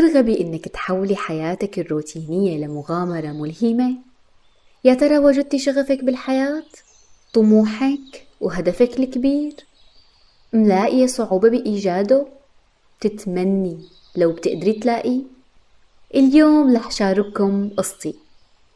[0.00, 3.94] ترغبي إنك تحولي حياتك الروتينية لمغامرة ملهمة؟
[4.84, 6.62] يا ترى وجدتي شغفك بالحياة؟
[7.34, 9.54] طموحك وهدفك الكبير؟
[10.52, 12.26] ملاقية صعوبة بإيجاده؟
[13.00, 13.78] تتمني
[14.16, 15.22] لو بتقدري تلاقيه؟
[16.14, 18.14] اليوم رح شارككم قصتي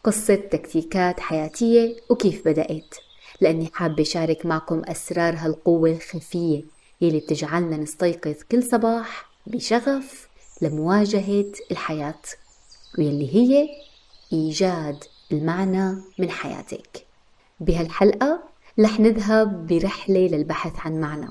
[0.05, 2.95] قصة تكتيكات حياتية وكيف بدأت
[3.41, 6.63] لأني حابة شارك معكم أسرار هالقوة الخفية
[7.01, 10.32] يلي بتجعلنا نستيقظ كل صباح بشغف
[10.63, 12.23] لمواجهة الحياة
[12.99, 13.69] واللي هي
[14.33, 17.07] إيجاد المعنى من حياتك.
[17.61, 18.43] بهالحلقة
[18.81, 21.29] رح نذهب برحلة للبحث عن معنى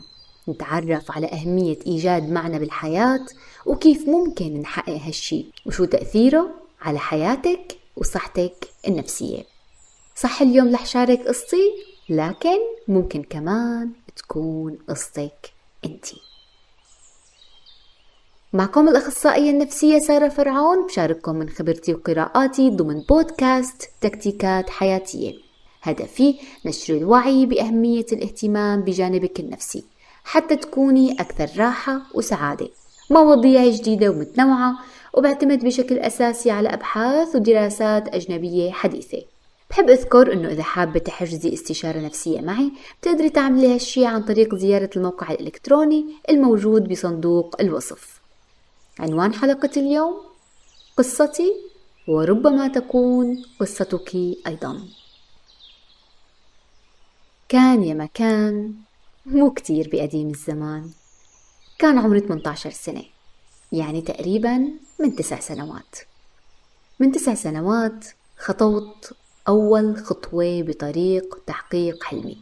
[0.49, 3.25] نتعرف على أهمية إيجاد معنى بالحياة
[3.65, 6.49] وكيف ممكن نحقق هالشي وشو تأثيره
[6.81, 9.43] على حياتك وصحتك النفسية.
[10.15, 11.71] صح اليوم رح شارك قصتي
[12.09, 15.51] لكن ممكن كمان تكون قصتك
[15.85, 16.30] أنتي.
[18.53, 25.33] معكم الأخصائية النفسية سارة فرعون بشارككم من خبرتي وقراءاتي ضمن بودكاست تكتيكات حياتية.
[25.81, 26.35] هدفي
[26.65, 29.83] نشر الوعي بأهمية الاهتمام بجانبك النفسي
[30.23, 32.69] حتى تكوني أكثر راحة وسعادة.
[33.11, 34.73] مواضيع جديدة ومتنوعة
[35.13, 39.21] وبعتمد بشكل أساسي على أبحاث ودراسات أجنبية حديثة.
[39.69, 44.89] بحب أذكر أنه إذا حابة تحجزي استشارة نفسية معي بتقدري تعملي هالشي عن طريق زيارة
[44.95, 48.20] الموقع الإلكتروني الموجود بصندوق الوصف.
[48.99, 50.21] عنوان حلقة اليوم
[50.97, 51.53] قصتي
[52.07, 54.15] وربما تكون قصتك
[54.47, 54.87] أيضا.
[57.49, 58.73] كان يا مكان
[59.25, 60.91] مو كتير بقديم الزمان.
[61.79, 63.03] كان عمري 18 سنة
[63.71, 64.69] يعني تقريبا
[64.99, 65.95] من تسع سنوات.
[66.99, 68.05] من تسع سنوات
[68.37, 69.13] خطوت
[69.47, 72.37] أول خطوة بطريق تحقيق حلمي.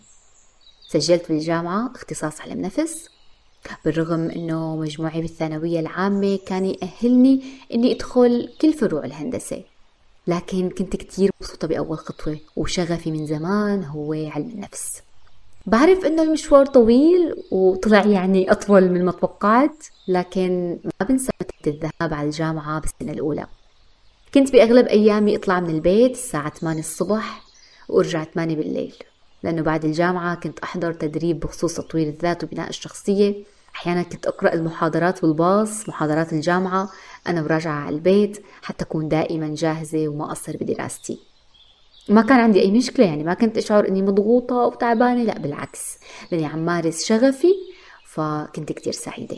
[0.88, 3.10] سجلت بالجامعة اختصاص علم نفس
[3.86, 7.44] بالرغم إنه مجموعي بالثانوية العامة كان يأهلني
[7.74, 9.64] إني أدخل كل فروع الهندسة.
[10.28, 15.02] لكن كنت كتير مبسوطة بأول خطوة وشغفي من زمان هو علم النفس.
[15.66, 21.32] بعرف إنه المشوار طويل وطلع يعني أطول من ما توقعت لكن ما بنسى
[21.68, 23.48] الذهاب على الجامعة بالسنة الأولى.
[24.34, 27.42] كنت بأغلب أيامي أطلع من البيت الساعة 8 الصبح
[27.90, 28.96] وأرجع 8 بالليل.
[29.44, 33.44] لأنه بعد الجامعة كنت أحضر تدريب بخصوص تطوير الذات وبناء الشخصية.
[33.76, 36.90] أحيانا كنت أقرأ المحاضرات بالباص محاضرات الجامعة.
[37.28, 41.20] أنا وراجعة على البيت حتى أكون دائما جاهزة وما أقصر بدراستي.
[42.10, 45.98] ما كان عندي أي مشكلة يعني ما كنت أشعر إني مضغوطة وتعبانة لا بالعكس.
[46.32, 47.54] لأني عم مارس شغفي
[48.06, 49.38] فكنت كتير سعيدة.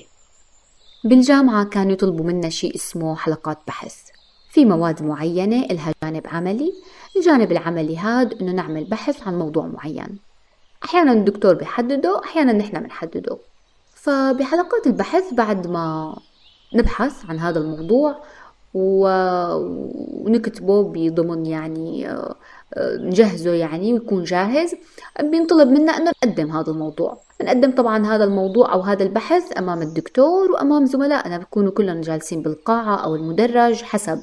[1.03, 4.10] بالجامعة كانوا يطلبوا منا شيء اسمه حلقات بحث.
[4.51, 6.73] في مواد معينة إلها جانب عملي.
[7.17, 10.19] الجانب العملي هاد إنه نعمل بحث عن موضوع معين.
[10.83, 13.37] أحيانا الدكتور بيحدده أحيانا نحن بنحدده.
[13.95, 16.15] فبحلقات البحث بعد ما
[16.75, 18.15] نبحث عن هذا الموضوع
[20.23, 22.17] ونكتبه بضمن يعني
[22.77, 24.75] نجهزه يعني ويكون جاهز
[25.21, 27.17] بينطلب منا إنه نقدم هذا الموضوع.
[27.41, 32.95] نقدم طبعا هذا الموضوع أو هذا البحث أمام الدكتور وأمام زملائنا بيكونوا كلهم جالسين بالقاعة
[32.95, 34.21] أو المدرج حسب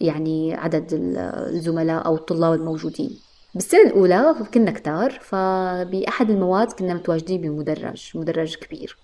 [0.00, 3.18] يعني عدد الزملاء أو الطلاب الموجودين.
[3.54, 8.96] بالسنة الأولى كنا كتار فبأحد المواد كنا متواجدين بمدرج مدرج كبير.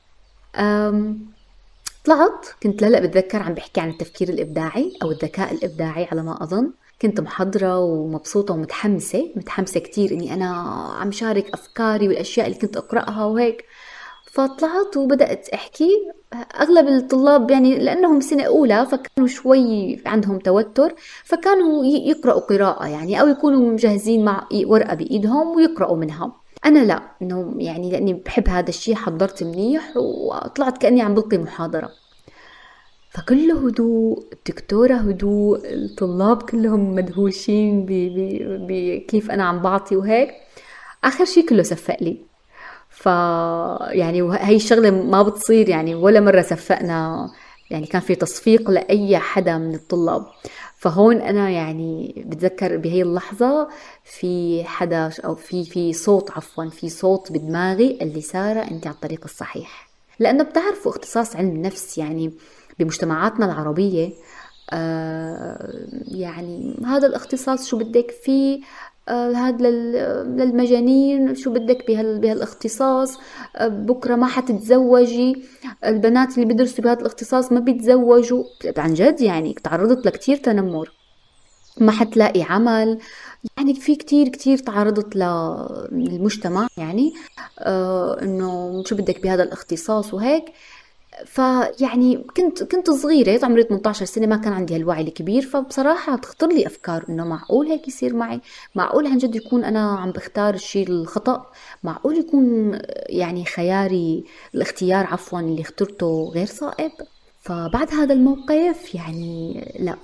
[2.04, 6.70] طلعت كنت لهلا بتذكر عم بحكي عن التفكير الإبداعي أو الذكاء الإبداعي على ما أظن.
[7.02, 10.46] كنت محضرة ومبسوطة ومتحمسة متحمسة كتير إني أنا
[11.00, 13.64] عم شارك أفكاري والأشياء اللي كنت أقرأها وهيك.
[14.36, 15.90] فطلعت وبدأت أحكي.
[16.60, 23.26] أغلب الطلاب يعني لأنهم سنة أولى فكانوا شوي عندهم توتر فكانوا يقرأوا قراءة يعني أو
[23.26, 26.32] يكونوا مجهزين مع ورقة بإيدهم ويقرأوا منها.
[26.64, 31.90] أنا لا إنه يعني لأني بحب هذا الشيء حضرت منيح وطلعت كأني عم بلقي محاضرة.
[33.10, 37.86] فكله هدوء الدكتورة هدوء الطلاب كلهم مدهوشين
[38.68, 40.30] بكيف أنا عم بعطي وهيك.
[41.04, 42.25] آخر شيء كله سفق لي.
[43.06, 43.08] ف
[43.90, 47.30] يعني هي الشغلة ما بتصير يعني ولا مرة سفقنا
[47.70, 50.26] يعني كان في تصفيق لأي حدا من الطلاب.
[50.76, 53.68] فهون أنا يعني بتذكر بهي اللحظة
[54.04, 59.20] في حدا أو في في صوت عفوا في صوت بدماغي اللي سارة أنت على الطريق
[59.24, 59.88] الصحيح.
[60.18, 62.32] لأنه بتعرفوا اختصاص علم النفس يعني
[62.78, 64.12] بمجتمعاتنا العربية
[64.72, 65.74] آه
[66.08, 68.60] يعني هذا الاختصاص شو بدك فيه؟
[69.08, 73.18] آه هذا للمجانين شو بدك بهالاختصاص
[73.56, 75.42] آه بكرة ما حتتزوجي.
[75.84, 78.44] البنات اللي بيدرسوا بهذا الاختصاص ما بيتزوجوا.
[78.76, 80.92] عن جد يعني تعرضت لكتير تنمر.
[81.80, 82.98] ما حتلاقي عمل.
[83.58, 85.16] يعني في كتير كتير تعرضت
[85.92, 87.12] للمجتمع يعني.
[87.58, 90.44] آه إنه شو بدك بهذا الاختصاص وهيك.
[91.24, 95.42] فيعني كنت كنت صغيرة عمري 18 سنة ما كان عندي هالوعي الكبير.
[95.42, 98.40] فبصراحة تخطر لي أفكار إنه معقول هيك يصير معي.
[98.74, 101.46] معقول عن جد يكون أنا عم بختار الشيء الخطأ.
[101.82, 102.78] معقول يكون
[103.08, 104.24] يعني خياري
[104.54, 106.92] الاختيار عفوا اللي اخترته غير صائب.
[107.40, 109.96] فبعد هذا الموقف يعني لا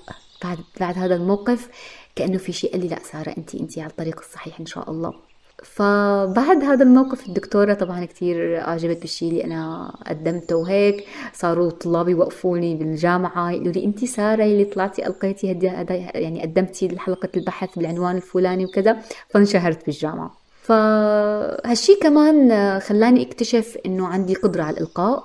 [0.44, 1.68] بعد بعد هذا الموقف
[2.16, 5.31] كأنه في شيء قال لي لا سارة أنت أنت على الطريق الصحيح إن شاء الله.
[5.62, 11.04] فبعد هذا الموقف الدكتورة طبعا كتير أعجبت بالشيء اللي أنا قدمته وهيك.
[11.32, 15.66] صاروا طلاب يوقفوني بالجامعة يقولوا لي أنت سارة اللي طلعتي ألقيتي هدي
[16.14, 18.96] يعني قدمتي حلقة البحث بالعنوان الفلاني وكذا
[19.28, 20.34] فانشهرت بالجامعة.
[20.62, 25.24] فهالشي كمان خلاني أكتشف إنه عندي قدرة على الإلقاء.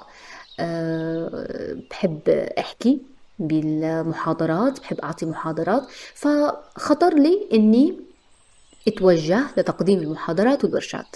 [0.59, 2.19] أه بحب
[2.59, 3.01] أحكي
[3.39, 5.83] بالمحاضرات بحب أعطي محاضرات.
[6.13, 8.06] فخطر لي إني
[8.87, 11.15] اتوجه لتقديم المحاضرات والورشات.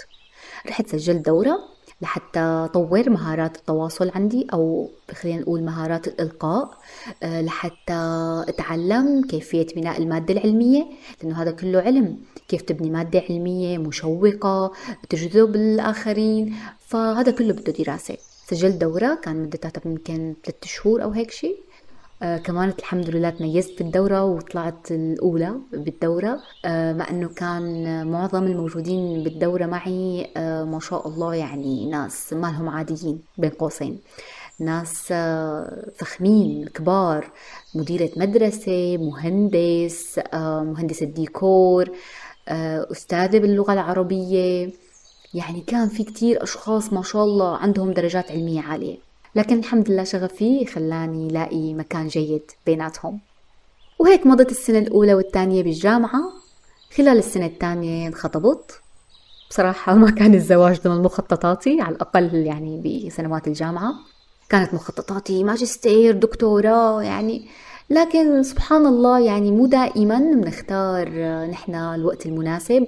[0.68, 1.58] رحت سجلت دورة
[2.02, 6.78] لحتى طور مهارات التواصل عندي أو خلينا نقول مهارات الإلقاء
[7.22, 8.00] آه، لحتى
[8.48, 10.86] أتعلم كيفية بناء المادة العلمية
[11.22, 12.18] لأنه هذا كله علم.
[12.48, 14.72] كيف تبني مادة علمية مشوقة
[15.10, 18.16] تجذب الآخرين؟ فهذا كله بده دراسة.
[18.46, 21.56] سجلت دورة كان مدتها يمكن ثلاثة شهور أو هيك شيء.
[22.22, 29.22] آه كمان الحمد لله تميزت بالدورة وطلعت الأولى بالدورة آه مع أنه كان معظم الموجودين
[29.22, 34.00] بالدورة معي آه ما شاء الله يعني ناس ما لهم عاديين بين قوسين.
[34.60, 37.30] ناس آه، فخمين كبار
[37.74, 41.90] مديرة مدرسة مهندس آه، مهندس الديكور
[42.48, 44.70] آه، أستاذة باللغة العربية.
[45.34, 49.11] يعني كان في كتير أشخاص ما شاء الله عندهم درجات علمية عالية.
[49.34, 53.20] لكن الحمد لله شغفي خلاني لاقي مكان جيد بيناتهم.
[53.98, 56.22] وهيك مضت السنة الأولى والثانية بالجامعة.
[56.96, 58.80] خلال السنة الثانية انخطبت.
[59.50, 63.94] بصراحة ما كان الزواج ضمن مخططاتي على الأقل يعني بسنوات الجامعة.
[64.48, 67.48] كانت مخططاتي ماجستير دكتوراه يعني.
[67.90, 71.08] لكن سبحان الله يعني مو دائما بنختار
[71.46, 72.86] نحن الوقت المناسب.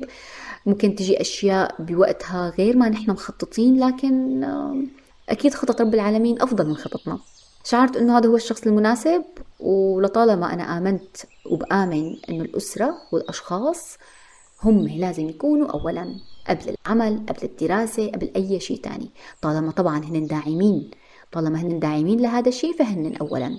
[0.67, 4.45] ممكن تجي أشياء بوقتها غير ما نحن مخططين لكن
[5.29, 7.19] أكيد خطط رب العالمين أفضل من خططنا.
[7.65, 9.25] شعرت أنه هذا هو الشخص المناسب
[9.61, 11.17] ولطالما أنا آمنت
[11.51, 13.99] وبآمن أنه الأسرة والأشخاص
[14.63, 16.15] هم لازم يكونوا أولا
[16.49, 19.11] قبل العمل قبل الدراسة قبل أي شيء تاني.
[19.43, 20.91] طالما طبعا هن داعمين
[21.33, 23.59] طالما هن داعمين لهذا الشيء فهن أولا.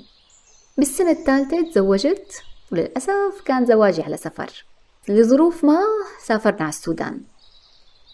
[0.77, 4.65] بالسنة الثالثة تزوجت وللأسف كان زواجي على سفر.
[5.09, 5.79] لظروف ما
[6.25, 7.21] سافرنا على السودان.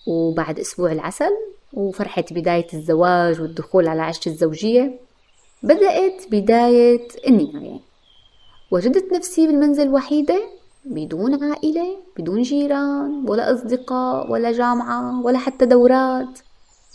[0.07, 1.31] وبعد أسبوع العسل
[1.73, 4.99] وفرحة بداية الزواج والدخول على عشة الزوجية.
[5.63, 7.79] بدأت بداية النهاية.
[8.71, 10.41] وجدت نفسي بالمنزل وحيدة
[10.85, 16.39] بدون عائلة بدون جيران ولا أصدقاء ولا جامعة ولا حتى دورات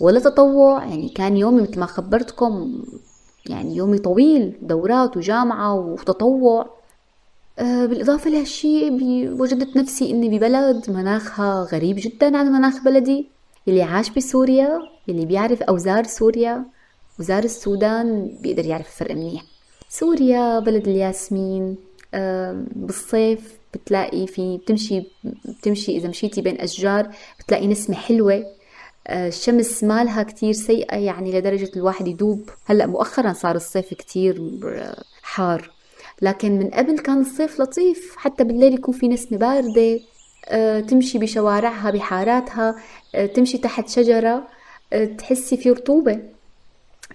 [0.00, 0.84] ولا تطوع.
[0.84, 2.82] يعني كان يومي مثل ما خبرتكم
[3.46, 6.75] يعني يومي طويل دورات وجامعة وتطوع.
[7.58, 8.90] بالإضافة لهالشي
[9.30, 13.28] وجدت نفسي إني ببلد مناخها غريب جدا عن مناخ بلدي
[13.68, 16.64] اللي عاش بسوريا اللي بيعرف أوزار سوريا
[17.20, 19.42] وزار السودان بيقدر يعرف الفرق منيح.
[19.88, 21.76] سوريا بلد الياسمين
[22.76, 25.02] بالصيف بتلاقي في بتمشي
[25.44, 27.10] بتمشي إذا مشيتي بين أشجار
[27.40, 28.44] بتلاقي نسمة حلوة.
[29.06, 32.50] آه، الشمس مالها كتير سيئة يعني لدرجة الواحد يدوب.
[32.64, 34.50] هلأ مؤخرا صار الصيف كتير
[35.22, 35.75] حار.
[36.22, 40.00] لكن من قبل كان الصيف لطيف حتى بالليل يكون في نسمة باردة
[40.48, 42.76] آه، تمشي بشوارعها بحاراتها
[43.14, 44.48] آه، تمشي تحت شجرة
[44.92, 46.22] آه، تحسي في رطوبة.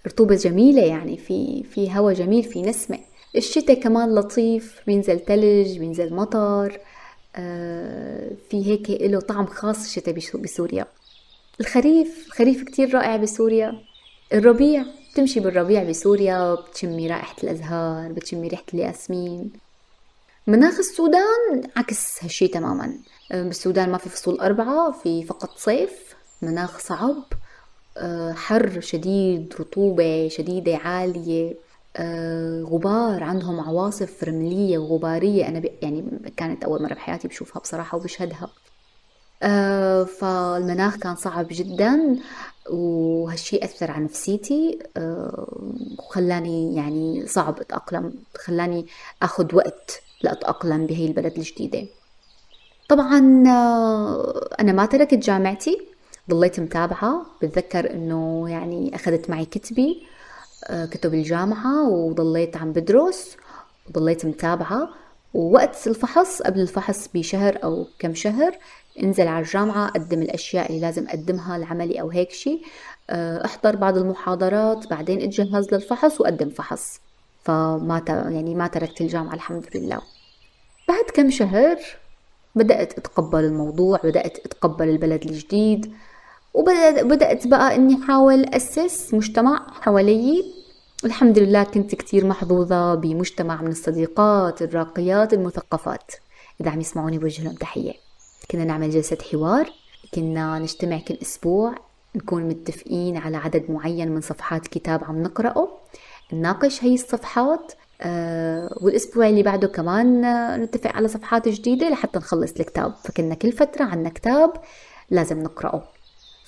[0.08, 3.00] رطوبة جميلة يعني في في هواء جميل في نسمة.
[3.36, 6.80] الشتاء كمان لطيف بينزل ثلج بينزل مطر
[8.50, 10.86] في هيك له طعم خاص الشتاء بسوريا.
[11.60, 13.74] الخريف الخريف كتير رائع بسوريا.
[14.34, 14.86] الربيع.
[15.12, 19.52] بتمشي بالربيع بسوريا بتشمي رائحة الأزهار بتشمي ريحة الياسمين.
[20.48, 22.94] مناخ السودان عكس هالشي تماما.
[23.32, 27.24] بالسودان ما في فصول أربعة في فقط صيف مناخ صعب
[27.98, 31.56] آه، حر شديد رطوبة شديدة عالية.
[31.98, 35.48] آه، غبار عندهم عواصف رملية وغبارية.
[35.48, 36.04] أنا يعني
[36.38, 38.50] كانت أول مرة بحياتي بشوفها بصراحة وبشهدها.
[39.44, 42.18] آه، فالمناخ كان صعب جدا.
[42.70, 44.80] وهالشي أثر على نفسيتي
[46.00, 48.86] وخلاني يعني صعب أتأقلم خلاني
[49.22, 51.88] أخذ وقت لأتأقلم بهي البلد الجديدة.
[52.90, 55.82] طبعا آه، أنا ما تركت جامعتي
[56.30, 57.26] ضليت متابعة.
[57.42, 60.04] بتذكر إنه يعني أخذت معي كتبي
[60.68, 63.38] آه، كتب الجامعة وضليت عم بدرس
[63.90, 64.90] وضليت متابعة.
[65.34, 68.58] ووقت الفحص قبل الفحص بشهر أو كم شهر
[69.04, 72.62] انزل على الجامعة أقدم الأشياء اللي لازم أقدمها العملي أو هيك شي.
[73.10, 77.00] آه، احضر بعض المحاضرات بعدين اتجهز للفحص وقدم فحص.
[77.44, 80.02] فما يعني ما تركت الجامعة الحمد لله.
[80.88, 81.78] بعد كم شهر
[82.56, 85.94] بدأت أتقبل الموضوع بدأت أتقبل البلد الجديد
[86.54, 90.44] وبدأت بقى إني أحاول أسس مجتمع حوالي
[91.06, 96.12] الحمد لله كنت كتير محظوظة بمجتمع من الصديقات الراقيات المثقفات.
[96.62, 97.94] إذا عم يسمعوني بوجه لهم تحية.
[98.52, 99.70] كنا نعمل جلسة حوار
[100.14, 101.76] كنا نجتمع كل أسبوع
[102.16, 105.68] نكون متفقين على عدد معين من صفحات كتاب عم نقرأه
[106.34, 110.22] نناقش هي الصفحات آه والأسبوع اللي بعده كمان
[110.64, 112.94] نتفق على صفحات جديدة لحتى نخلص الكتاب.
[113.04, 114.54] فكنا كل فترة عنا كتاب
[115.10, 115.84] لازم نقرأه.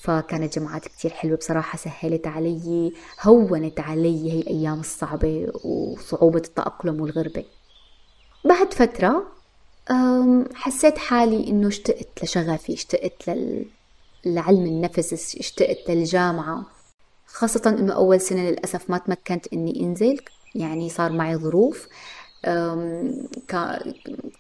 [0.02, 7.46] فكانت جماعات كتير حلوة بصراحة سهلت علي هونت علي هي الأيام الصعبة وصعوبة التأقلم والغربة.
[8.46, 9.24] بعد فترة
[10.56, 13.66] حسيت حالي إنه اشتقت لشغفي اشتقت لل...
[14.26, 16.66] لعلم النفس اشتقت للجامعة.
[17.28, 20.20] خاصة إنه أول سنة للأسف ما تمكنت إني أنزل
[20.56, 21.88] يعني صار معي ظروف.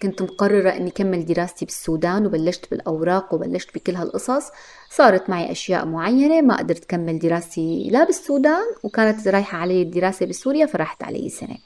[0.01, 4.43] كنت مقررة أني كمل دراستي بالسودان وبلشت بالأوراق وبلشت بكل هالقصص.
[4.89, 10.65] صارت معي أشياء معينة ما قدرت كمل دراستي لا بالسودان وكانت رايحة علي الدراسة بسوريا
[10.65, 11.57] فراحت علي سنة.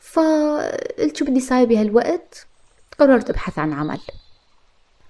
[0.00, 2.46] فقلت شو بدي ساوي بهالوقت؟
[2.98, 3.98] قررت أبحث عن عمل.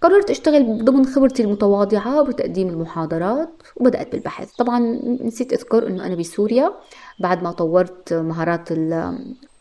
[0.02, 4.52] قررت أشتغل ضمن خبرتي المتواضعة بتقديم المحاضرات وبدأت بالبحث.
[4.52, 4.78] طبعا
[5.22, 6.72] نسيت أذكر أنه أنا بسوريا.
[7.20, 8.72] بعد ما طورت مهارات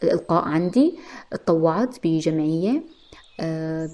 [0.03, 0.99] الإلقاء عندي
[1.31, 2.83] تطوعت بجمعية.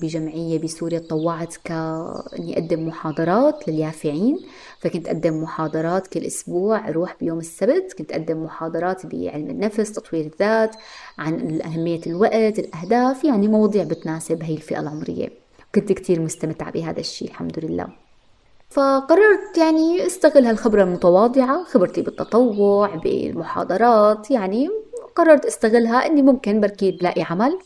[0.01, 4.39] بجمعية بسوريا تطوعت كأني أقدم محاضرات لليافعين.
[4.79, 7.93] فكنت أقدم محاضرات كل أسبوع أروح بيوم السبت.
[7.97, 10.75] كنت أقدم محاضرات بعلم النفس تطوير الذات
[11.17, 15.29] عن أهمية الوقت الأهداف يعني مواضيع بتناسب هي الفئة العمرية.
[15.75, 17.87] كنت كتير مستمتعة بهذا الشيء الحمد لله.
[18.69, 24.69] فقررت يعني أستغل هالخبرة المتواضعة خبرتي بالتطوع بالمحاضرات يعني
[25.15, 27.59] قررت أستغلها إني ممكن بركي بلاقي عمل.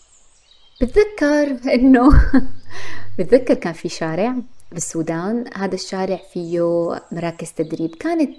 [0.81, 2.09] بتذكر إنه
[3.19, 4.35] بتذكر كان في شارع
[4.71, 6.61] بالسودان؟ هذا الشارع فيه
[7.11, 7.95] مراكز تدريب.
[7.95, 8.35] كانت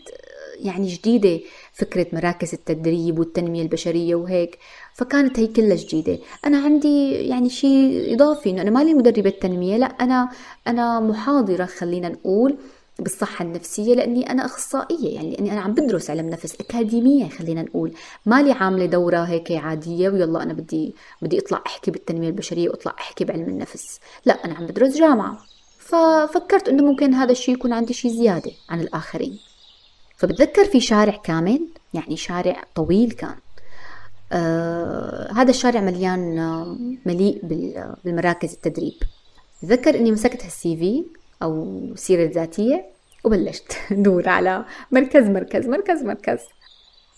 [0.60, 1.40] يعني جديدة
[1.72, 4.58] فكرة مراكز التدريب والتنمية البشرية وهيك
[4.94, 6.18] فكانت هي كلها جديدة.
[6.46, 10.30] أنا عندي يعني شيء إضافي إنه أنا مالي مدربة تنمية لا أنا
[10.66, 12.58] أنا محاضرة خلينا نقول.
[12.98, 17.92] بالصحة النفسية لأني أنا أخصائية يعني لأني أنا عم بدرس علم نفس أكاديمية خلينا نقول.
[18.26, 23.24] مالي عاملة دورة هيك عادية ويلا أنا بدي بدي أطلع أحكي بالتنمية البشرية وأطلع أحكي
[23.24, 24.00] بعلم النفس.
[24.24, 25.38] لا أنا عم بدرس جامعة.
[25.78, 29.38] ففكرت إنه ممكن هذا الشيء يكون عندي شيء زيادة عن الآخرين.
[30.16, 33.36] فبتذكر في شارع كامل يعني شارع طويل كان.
[34.32, 36.76] آه هذا الشارع مليان آه
[37.06, 37.40] مليء
[38.04, 38.94] بالمراكز التدريب.
[39.62, 41.04] بتذكر إني مسكت هالسي في
[41.42, 42.84] أو سيرة ذاتية
[43.24, 46.38] وبلشت دور على مركز مركز مركز مركز.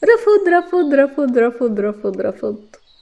[0.04, 2.58] رفض رفض رفض رفض رفض رفض.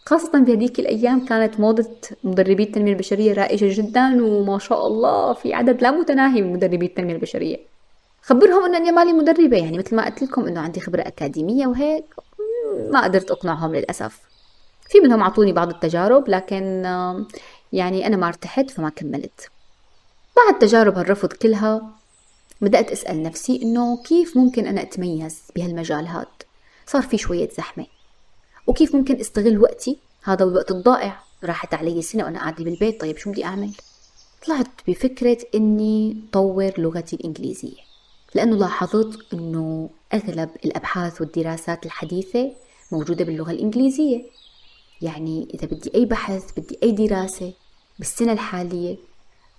[0.06, 5.82] خاصة بهديك الأيام كانت موضة مدربي التنمية البشرية رائجة جدا وما شاء الله في عدد
[5.82, 7.56] لا متناهي من مدربي التنمية البشرية.
[8.22, 12.04] خبرهم انه أنا مالي مدربة يعني مثل ما قلت لكم إنه عندي خبرة أكاديمية وهيك
[12.90, 14.20] ما قدرت أقنعهم للأسف.
[14.88, 16.82] في منهم أعطوني بعض التجارب لكن
[17.72, 19.50] يعني أنا ما ارتحت فما كملت.
[20.46, 21.90] بعد تجارب هالرفض كلها
[22.60, 26.26] بدأت أسأل نفسي إنه كيف ممكن أنا أتميز بهالمجال هاد؟
[26.86, 27.86] صار في شوية زحمة.
[28.66, 31.20] وكيف ممكن أستغل وقتي؟ هذا الوقت الضائع.
[31.44, 33.00] راحت علي سنة وأنا قاعدة بالبيت.
[33.00, 33.70] طيب شو بدي أعمل؟
[34.46, 37.88] طلعت بفكرة إني طور لغتي الإنجليزية
[38.34, 42.52] لأنه لاحظت أنه أغلب الأبحاث والدراسات الحديثة
[42.92, 44.22] موجودة باللغة الإنجليزية.
[45.02, 47.52] يعني إذا بدي أي بحث بدي أي دراسة
[47.98, 48.96] بالسنة الحالية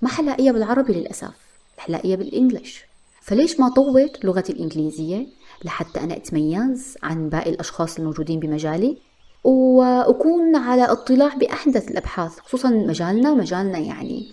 [0.01, 1.34] ما حلاقيها بالعربي للأسف
[1.77, 2.86] حلاقيها بالإنجليش.
[3.22, 5.27] فليش ما طور لغتي الإنجليزية
[5.65, 8.98] لحتى أنا أتميز عن باقي الأشخاص الموجودين بمجالي؟
[9.44, 14.32] وأكون على اطلاع بأحدث الأبحاث خصوصا مجالنا مجالنا يعني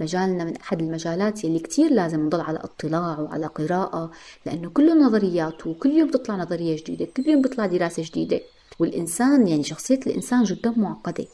[0.00, 4.10] مجالنا من أحد المجالات يلي كتير لازم نضل على اطلاع وعلى قراءة
[4.46, 8.40] لأنه كله نظريات وكل يوم بتطلع نظرية جديدة كل يوم بتطلع دراسة جديدة.
[8.78, 11.26] والإنسان يعني شخصية الإنسان جدا معقدة.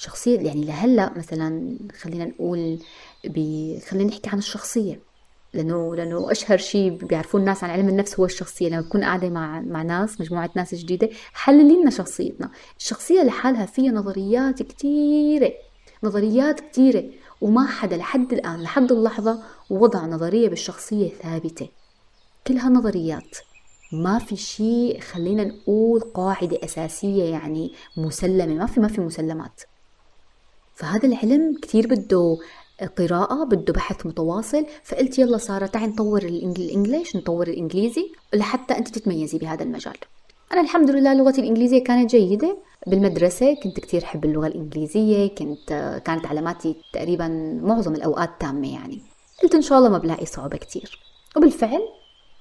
[0.00, 2.78] شخصية يعني لهلا مثلا خلينا نقول
[3.24, 5.00] بي خلينا نحكي عن الشخصية
[5.54, 9.60] لأنه لأنه أشهر شيء بيعرفوه الناس عن علم النفس هو الشخصية لما بكون قاعدة مع
[9.60, 12.50] مع ناس مجموعة ناس جديدة حللي لنا شخصيتنا.
[12.78, 15.52] الشخصية لحالها فيها نظريات كثيره
[16.04, 17.04] نظريات كثيره
[17.40, 21.68] وما حدا لحد الآن لحد اللحظة وضع نظرية بالشخصية ثابتة.
[22.46, 23.38] كلها نظريات
[23.92, 29.60] ما في شيء خلينا نقول قاعدة أساسية يعني مسلمة ما في ما في مسلمات.
[30.80, 32.38] فهذا العلم كثير بده
[32.98, 39.38] قراءة بده بحث متواصل فقلت يلا سارة تعي نطور الإنجليش نطور الإنجليزي لحتى أنت تتميزي
[39.38, 39.96] بهذا المجال.
[40.52, 42.56] أنا الحمد لله لغتي الإنجليزية كانت جيدة.
[42.86, 47.28] بالمدرسة كنت كتير حب اللغة الإنجليزية كنت كانت علاماتي تقريبا
[47.62, 49.02] معظم الأوقات تامة يعني.
[49.42, 50.98] قلت إن شاء الله ما بلاقي صعوبة كتير
[51.36, 51.80] وبالفعل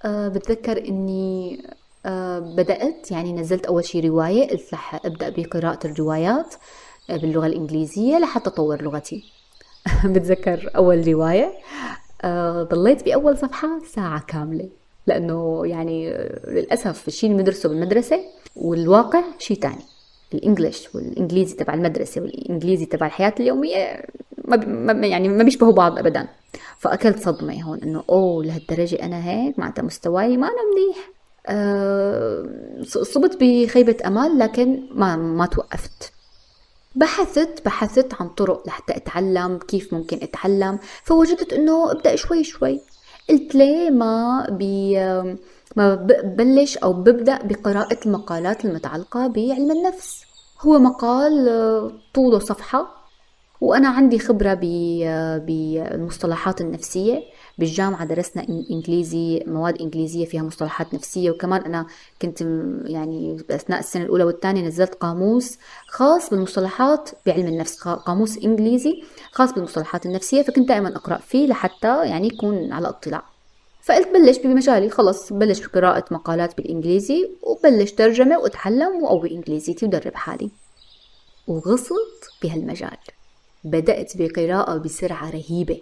[0.05, 1.61] أه بتذكر إني
[2.05, 6.55] أه بدأت يعني نزلت أول شي رواية قلت رح أبدأ بقراءة الروايات.
[7.17, 9.23] باللغة الإنجليزية لحتى أطور لغتي.
[10.05, 11.53] بتذكر أول رواية؟
[12.21, 14.69] أه ضليت بأول صفحة ساعة كاملة
[15.07, 16.09] لأنه يعني
[16.47, 18.19] للأسف الشيء اللي بندرسه بالمدرسة
[18.55, 19.83] والواقع شيء تاني.
[20.33, 24.05] الإنجليش والإنجليزي تبع المدرسة والإنجليزي تبع الحياة اليومية
[24.47, 26.27] ما يعني ما بيشبهوا بعض ابدا.
[26.77, 31.09] فأكلت صدمة هون إنه أوه لهالدرجة أنا هيك؟ معناتها مستواي ما أنا منيح.
[31.47, 32.45] أه
[32.83, 36.13] صبت بخيبة أمل لكن ما ما توقفت.
[36.99, 40.79] بحثت بحثت عن طرق لحتى أتعلم كيف ممكن أتعلم.
[41.03, 42.81] فوجدت إنه ابدأ شوي شوي.
[43.29, 44.99] قلت ليه ما بي
[45.75, 50.23] ما ببلش أو ببدأ بقراءة المقالات المتعلقة بعلم النفس.
[50.61, 52.87] هو مقال آه، طوله صفحة
[53.61, 54.53] وأنا عندي خبرة
[55.45, 57.23] بالمصطلحات النفسية.
[57.59, 61.85] بالجامعة درسنا إنجليزي مواد إنجليزية فيها مصطلحات نفسية وكمان أنا
[62.21, 62.41] كنت
[62.85, 70.05] يعني أثناء السنة الأولى والثانية نزلت قاموس خاص بالمصطلحات بعلم النفس قاموس إنجليزي خاص بالمصطلحات
[70.05, 73.23] النفسية فكنت دائما أقرأ فيه لحتى يعني يكون على اطلاع.
[73.81, 80.49] فقلت بلش بمجالي خلص بلش بقراءة مقالات بالإنجليزي وبلش ترجمة وأتعلم وأقوي إنجليزيتي ودرب حالي.
[81.47, 82.97] وغصت بهالمجال.
[83.63, 85.81] بدأت بقراءة بسرعة رهيبة.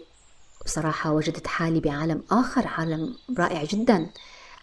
[0.67, 4.09] بصراحة وجدت حالي بعالم آخر عالم رائع جدا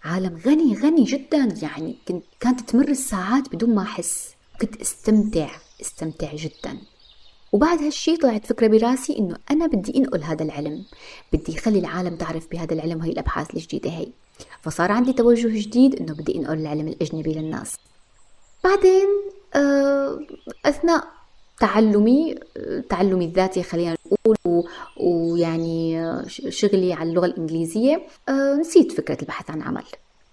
[0.05, 1.55] عالم غني غني جدا.
[1.63, 4.35] يعني كنت كانت تمر الساعات بدون ما أحس.
[4.61, 6.79] كنت أستمتع أستمتع جدا.
[7.53, 10.85] وبعد هالشي طلعت فكرة براسي إنه أنا بدي أنقل هذا العلم.
[11.33, 14.09] بدي أخلي العالم تعرف بهذا العلم وهي الأبحاث الجديدة هي.
[14.63, 17.75] فصار عندي توجه جديد إنه بدي أنقل العلم الأجنبي للناس.
[18.65, 19.09] بعدين
[19.55, 20.19] آه،
[20.67, 21.14] أثناء
[21.61, 22.35] تعلمي
[22.89, 24.65] تعلمي الذاتي خلينا نقول
[24.97, 28.03] ويعني شغلي على اللغة الإنجليزية.
[28.29, 29.85] آه، نسيت فكرة البحث عن عمل.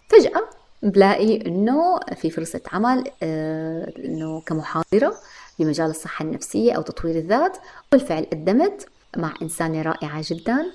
[0.10, 0.42] فجأة
[0.84, 5.14] بلاقي إنه في فرصة عمل آه، إنه كمحاضرة
[5.60, 7.58] بمجال الصحة النفسية أو تطوير الذات.
[7.92, 10.66] بالفعل قدمت مع إنسانة رائعة جدا.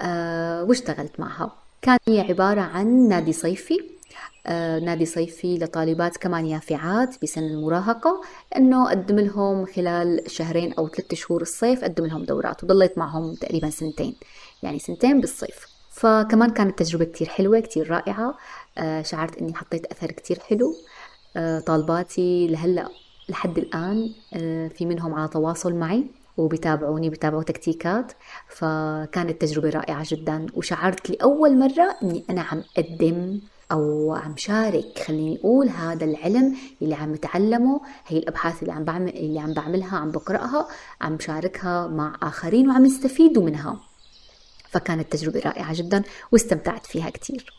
[0.00, 1.52] آه، واشتغلت معها.
[1.82, 3.95] كان هي عبارة عن نادي صيفي.
[4.82, 8.20] نادي صيفي لطالبات كمان يافعات بسن المراهقة
[8.56, 13.70] أنه أقدم لهم خلال شهرين أو ثلاثة شهور الصيف أقدم لهم دورات وضليت معهم تقريبا
[13.70, 14.16] سنتين
[14.62, 15.66] يعني سنتين بالصيف.
[15.90, 18.34] فكمان كانت تجربة كتير حلوة كتير رائعة.
[18.78, 20.74] آه، شعرت أني حطيت أثر كتير حلو.
[21.66, 22.88] طالباتي لهلأ
[23.28, 28.12] لحد الآن آه، في منهم على تواصل معي وبيتابعوني بيتابعوا تكتيكات.
[28.48, 33.40] فكانت تجربة رائعة جدا وشعرت لأول مرة أني أنا عم أقدم
[33.72, 34.98] أو عم شارك.
[35.06, 39.96] خليني أقول هذا العلم اللي عم أتعلمه هي الأبحاث اللي عم بعمل اللي عم بعملها
[39.98, 40.68] عم بقرأها
[41.00, 43.80] عم بشاركها مع آخرين وعم يستفيدوا منها.
[44.68, 46.02] فكانت تجربة رائعة جدا
[46.32, 47.52] واستمتعت فيها كتير.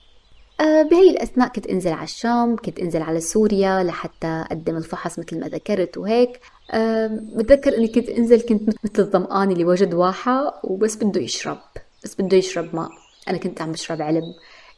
[0.62, 5.39] آه، بهي الأثناء كنت أنزل على الشام كنت أنزل على سوريا لحتى أقدم الفحص مثل
[5.39, 6.39] ما ذكرت وهيك.
[7.36, 11.58] بتذكر إني كنت أنزل كنت مثل الظمآن اللي وجد واحة وبس بده يشرب
[12.04, 12.89] بس بده يشرب ماء.
[13.28, 14.24] أنا كنت عم بشرب علم.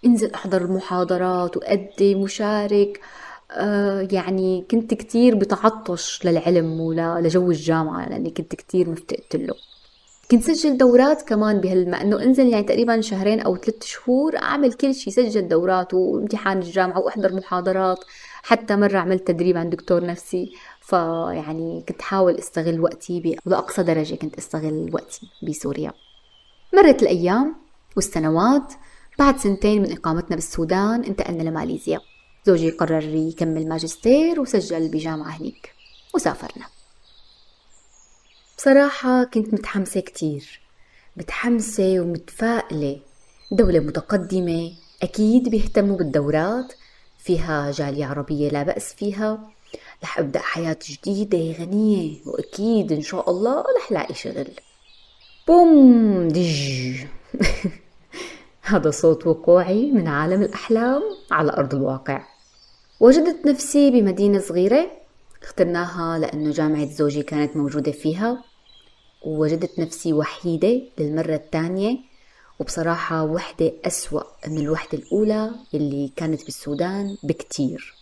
[0.05, 3.01] انزل احضر المحاضرات وأقدم وشارك
[3.51, 9.53] أه يعني كنت كتير بتعطش للعلم ولجو الجامعة لأني كنت كتير مفتقت له.
[10.31, 14.95] كنت سجل دورات كمان بهالما إنه انزل يعني تقريبا شهرين أو ثلاث شهور أعمل كل
[14.95, 17.97] شيء سجل دورات وامتحان الجامعة وأحضر محاضرات.
[18.43, 24.38] حتى مرة عملت تدريب عند دكتور نفسي فيعني كنت حاول أستغل وقتي بأقصى درجة كنت
[24.38, 25.93] أستغل وقتي بسوريا.
[26.73, 27.55] مرت الأيام
[27.95, 28.73] والسنوات
[29.19, 31.99] بعد سنتين من إقامتنا بالسودان انتقلنا لماليزيا.
[32.45, 35.73] زوجي قرر يكمل ماجستير وسجل بجامعة هنيك.
[36.15, 36.65] وسافرنا.
[38.58, 40.62] بصراحة كنت متحمسة كتير.
[41.17, 42.99] متحمسة ومتفائلة.
[43.51, 44.71] دولة متقدمة.
[45.03, 46.73] أكيد بيهتموا بالدورات.
[47.17, 49.51] فيها جالية عربية لا بأس فيها.
[50.03, 52.17] رح أبدأ حياة جديدة غنية.
[52.25, 54.47] وأكيد إن شاء الله رح لاقي شغل.
[55.47, 57.05] بوم دج.
[58.69, 61.01] هذا صوت وقوعي من عالم الأحلام
[61.32, 62.25] على أرض الواقع.
[62.99, 64.91] وجدت نفسي بمدينة صغيرة
[65.43, 68.43] اخترناها لأنه جامعة زوجي كانت موجودة فيها.
[69.25, 71.97] ووجدت نفسي وحيدة للمرة الثانية
[72.60, 77.95] وبصراحة وحدة أسوأ من الوحدة الأولى اللي كانت بالسودان بكتير.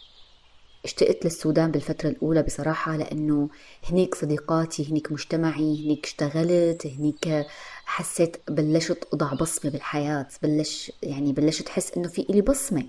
[0.85, 3.49] اشتقت للسودان بالفترة الأولى بصراحة لأنه
[3.89, 7.45] هنيك صديقاتي هنيك مجتمعي هنيك اشتغلت هنيك
[7.87, 12.83] حسيت بلشت أضع بصمة بالحياة بلش يعني بلشت أحس إنه في إلي بصمة.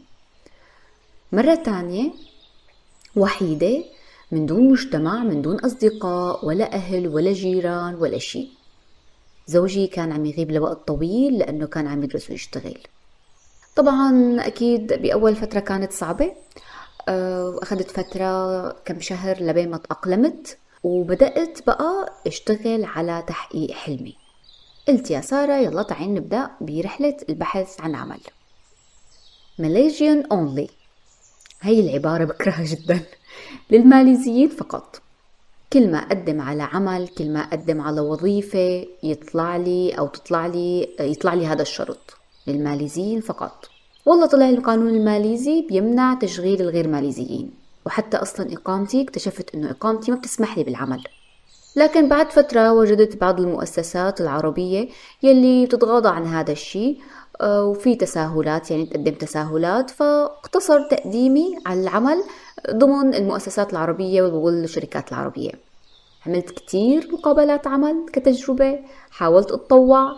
[1.33, 2.13] مرة تانية
[3.17, 3.85] وحيدة
[4.33, 8.49] من دون مجتمع من دون أصدقاء ولا أهل ولا جيران ولا شيء
[9.47, 12.79] زوجي كان عم يغيب لوقت طويل لأنه كان عم يدرس ويشتغل.
[13.77, 16.33] طبعا أكيد بأول فترة كانت صعبة.
[17.09, 20.59] آه، وأخذت فترة كم شهر لبين ما تأقلمت.
[20.83, 24.28] وبدأت بقى أشتغل على تحقيق حلمي.
[24.89, 28.21] قلت يا سارة يلا تعين نبدأ برحلة البحث عن عمل.
[29.63, 30.71] Malaysian only.
[31.61, 33.01] هي العبارة بكرهها جدا.
[33.71, 35.03] للماليزيين فقط.
[35.73, 40.89] كل ما أقدم على عمل كل ما أقدم على وظيفة يطلع لي أو تطلع لي
[41.01, 42.17] يطلع لي هذا الشرط.
[42.47, 43.71] للماليزيين فقط.
[44.07, 47.51] والله طلع القانون الماليزي بيمنع تشغيل الغير ماليزيين.
[47.87, 51.05] وحتى أصلا إقامتي اكتشفت أنه إقامتي ما بتسمح لي بالعمل.
[51.79, 54.89] لكن بعد فترة وجدت بعض المؤسسات العربية
[55.23, 56.99] يلي بتتغاضى عن هذا الشيء
[57.41, 62.23] آه، وفي تساهلات يعني تقدم تساهلات فاقتصر تقديمي على العمل
[62.71, 65.51] ضمن المؤسسات العربية والشركات العربية.
[66.27, 68.79] عملت كتير مقابلات عمل كتجربة
[69.11, 70.13] حاولت أتطوع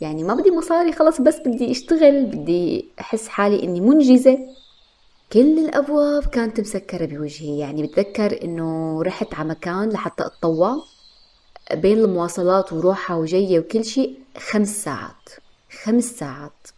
[0.00, 4.38] يعني ما بدي مصاري خلص بس بدي أشتغل بدي أحس حالي إني منجزة.
[5.32, 10.93] كل الأبواب كانت مسكرة بوجهي يعني بتذكر إنه رحت على مكان لحتى أتطوع.
[11.72, 15.30] بين المواصلات وروحها وجاية وكل شيء خمس ساعات.
[15.82, 16.68] خمس ساعات.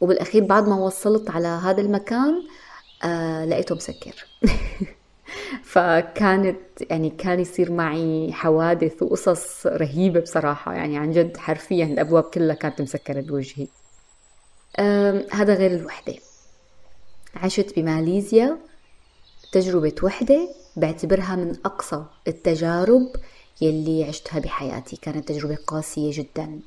[0.00, 2.42] وبالأخير بعد ما وصلت على هذا المكان
[3.04, 4.26] آه لقيته مسكر.
[5.62, 6.58] فكانت
[6.90, 10.74] يعني كان يصير معي حوادث وقصص رهيبة بصراحة.
[10.74, 13.68] يعني عن جد حرفيا الأبواب كلها كانت مسكرة بوجهي.
[14.76, 16.14] آه هذا غير الوحدة.
[17.36, 18.58] عشت بماليزيا
[19.52, 23.12] تجربة وحدة بعتبرها من أقصى التجارب
[23.60, 24.96] يلي عشتها بحياتي.
[24.96, 26.60] كانت تجربة قاسية جدا.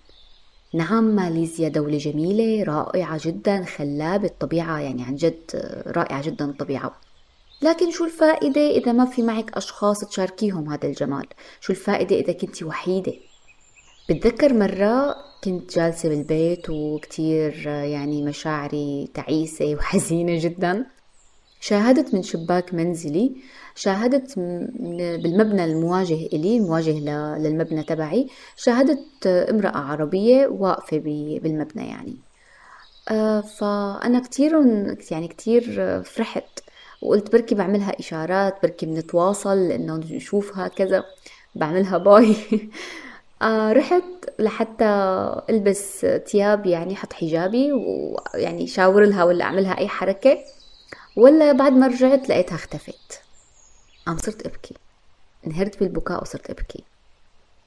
[0.74, 5.42] نعم ماليزيا دولة جميلة رائعة جدا خلابة الطبيعة يعني عن جد
[5.88, 6.98] رائعة جدا الطبيعة.
[7.62, 11.26] لكن شو الفائدة إذا ما في معك أشخاص تشاركيهم هذا الجمال؟
[11.62, 13.14] شو الفائدة إذا كنت وحيدة؟
[14.10, 20.86] بتذكر مرة كنت جالسة بالبيت وكتير يعني مشاعري تعيسة وحزينة جدا.
[21.60, 23.36] شاهدت من شباك منزلي
[23.76, 24.40] شاهدت
[25.24, 27.00] بالمبنى المواجه إلي المواجه
[27.38, 30.98] للمبنى تبعي شاهدت امرأة عربية واقفة
[31.44, 32.18] بالمبنى يعني.
[33.10, 34.52] آه، فأنا كتير
[35.12, 35.64] يعني كتير
[36.04, 36.60] فرحت
[37.02, 41.04] وقلت بركي بعملها إشارات بركي بنتواصل إنه نشوفها كذا
[41.56, 42.36] بعملها باي.
[43.42, 44.04] آه رحت
[44.40, 44.86] لحتى
[45.50, 50.38] ألبس ثياب يعني حط حجابي ويعني شاور لها ولا أعملها أي حركة
[51.18, 53.22] ولا بعد ما رجعت لقيتها اختفت.
[54.12, 54.76] قام صرت أبكي.
[55.48, 56.84] انهرت بالبكاء وصرت أبكي.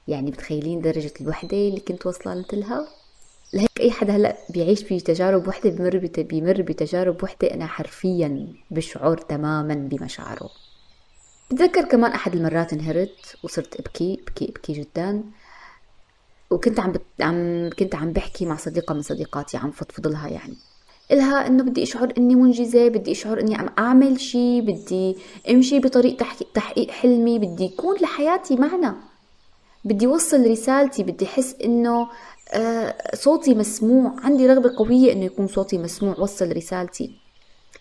[0.07, 2.87] يعني بتخيلين درجة الوحدة اللي كنت وصلت لها؟
[3.53, 9.73] لهيك أي حدا هلأ بيعيش بتجارب وحدة بمر بيمر بتجارب وحدة أنا حرفيا بشعر تماما
[9.75, 10.49] بمشاعره.
[11.51, 15.23] بتذكر كمان أحد المرات انهرت وصرت أبكي أبكي أبكي جدا.
[16.51, 17.01] وكنت عم, بت...
[17.21, 20.57] عم كنت عم بحكي مع صديقة من صديقاتي عم فضفض لها يعني.
[21.11, 25.15] إلها إنه بدي أشعر إني منجزة بدي أشعر إني عم أعمل شيء بدي
[25.49, 26.17] أمشي بطريق
[26.53, 28.93] تحقيق حلمي بدي يكون لحياتي معنى
[29.85, 32.07] بدي وصل رسالتي بدي أحس إنه
[32.53, 37.11] آه، صوتي مسموع عندي رغبة قوية إنه يكون صوتي مسموع وصل رسالتي.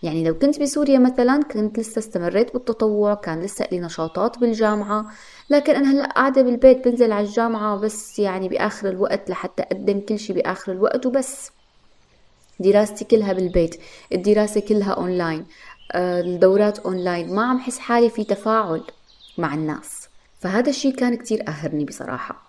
[0.03, 5.07] يعني لو كنت بسوريا مثلا كنت لسه استمريت بالتطوع كان لسه لي نشاطات بالجامعة
[5.51, 10.19] لكن أنا هلأ قاعدة بالبيت بنزل على الجامعة بس يعني بآخر الوقت لحتى أقدم كل
[10.19, 11.51] شيء بآخر الوقت وبس.
[12.61, 13.81] دراستي كلها بالبيت
[14.13, 15.47] الدراسة كلها أونلاين
[15.95, 18.85] الدورات أونلاين ما عم حس حالي في تفاعل
[19.39, 20.09] مع الناس.
[20.41, 22.43] فهذا الشيء كان كتير قاهرني بصراحة.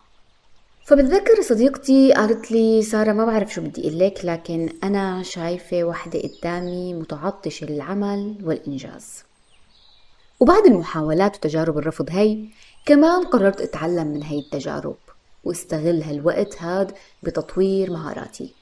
[0.86, 6.22] فبتذكر صديقتي قالت لي سارة ما بعرف شو بدي أقول لك لكن أنا شايفة وحدة
[6.22, 9.24] قدامي متعطشة للعمل والإنجاز.
[10.40, 12.46] وبعد المحاولات وتجارب الرفض هي
[12.86, 14.98] كمان قررت أتعلم من هي التجارب
[15.44, 16.92] واستغل هالوقت هاد
[17.24, 18.54] بتطوير مهاراتي.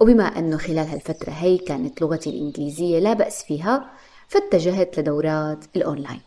[0.00, 3.90] وبما أنه خلال هالفترة هي كانت لغتي الإنجليزية لا بأس فيها
[4.28, 6.20] فاتجهت لدورات الأونلاين.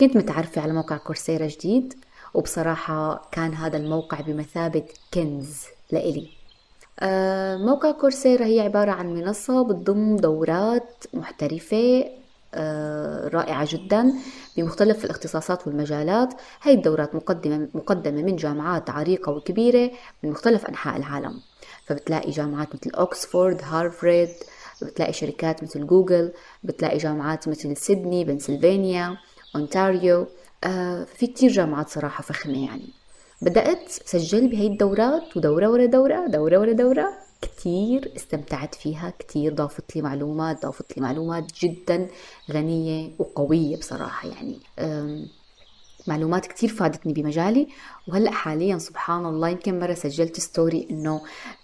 [0.00, 1.94] كنت متعرفة على موقع كورسيرا جديد
[2.34, 6.28] وبصراحة كان هذا الموقع بمثابة كنز لإلي.
[7.00, 12.04] آه، موقع كورسيرا هي عبارة عن منصة بتضم دورات محترفة
[12.54, 14.12] آه، رائعة جدا
[14.56, 16.34] بمختلف الاختصاصات والمجالات.
[16.62, 19.90] هاي الدورات مقدمة, مقدمة من جامعات عريقة وكبيرة
[20.22, 21.40] من مختلف أنحاء العالم.
[21.92, 24.28] فبتلاقي جامعات مثل أوكسفورد هارفرد
[24.82, 26.32] بتلاقي شركات مثل جوجل
[26.64, 29.16] بتلاقي جامعات مثل سيدني بنسلفانيا
[29.56, 30.26] أونتاريو.
[30.64, 32.88] آه في كتير جامعات صراحة فخمة يعني.
[33.42, 37.08] بدأت سجل بهي الدورات ودورة ورا دورة دورة ورا دورة.
[37.42, 42.08] كتير استمتعت فيها كتير ضافت لي معلومات ضافت لي معلومات جدا
[42.50, 44.58] غنية وقوية بصراحة يعني.
[46.06, 47.68] معلومات كتير فادتني بمجالي.
[48.08, 51.22] وهلأ حاليا سبحان الله يمكن مرة سجلت ستوري إنه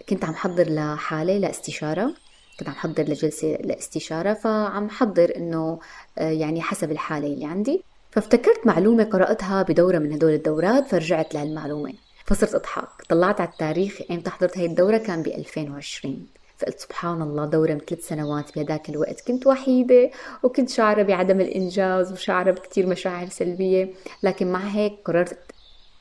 [0.09, 2.14] كنت عم حضر لحالي لاستشارة.
[2.59, 5.79] كنت عم حضر لجلسة لاستشارة فعم حضر إنه
[6.18, 7.83] آه، يعني حسب الحالة اللي عندي.
[8.11, 11.92] فافتكرت معلومة قرأتها بدورة من هدول الدورات فرجعت لهالمعلومة.
[12.24, 12.88] فصرت أضحك.
[13.09, 16.27] طلعت على التاريخ ايمتى حضرت هاي الدورة؟ كان ب 2020
[16.59, 19.21] فقلت سبحان الله دورة من ثلاث سنوات بهداك الوقت.
[19.21, 20.11] كنت وحيدة
[20.42, 23.94] وكنت شعرة بعدم الإنجاز وشعرة بكتير مشاعر سلبية.
[24.23, 25.38] لكن مع هيك قررت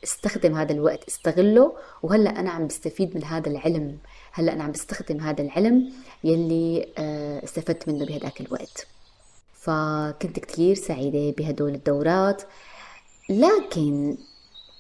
[0.04, 1.74] استخدم هذا الوقت استغله.
[2.04, 3.98] وهلأ أنا عم بستفيد من هذا العلم.
[4.32, 5.94] هلأ أنا عم بستخدم هذا العلم
[6.24, 8.88] يلي آه، استفدت منه بهداك الوقت.
[9.54, 12.44] فكنت كتير سعيدة بهدول الدورات.
[13.30, 14.18] لكن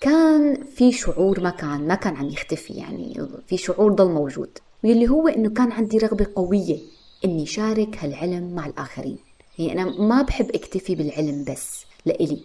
[0.02, 3.28] كان في شعور ما كان ما كان عم يختفي يعني.
[3.48, 4.60] في شعور ضل موجود.
[4.84, 6.80] واللي هو إنه كان عندي رغبة قوية
[7.26, 9.18] إني شارك هالعلم مع الآخرين.
[9.60, 12.44] يعني أنا ما بحب أكتفي بالعلم بس لإلي.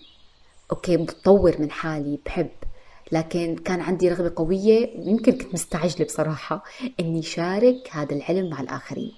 [0.70, 2.48] okay بتطور من حالي بحب.
[3.12, 6.64] لكن كان عندي رغبة قوية يمكن كنت مستعجلة بصراحة
[7.00, 9.12] إني شارك هذا العلم مع الآخرين.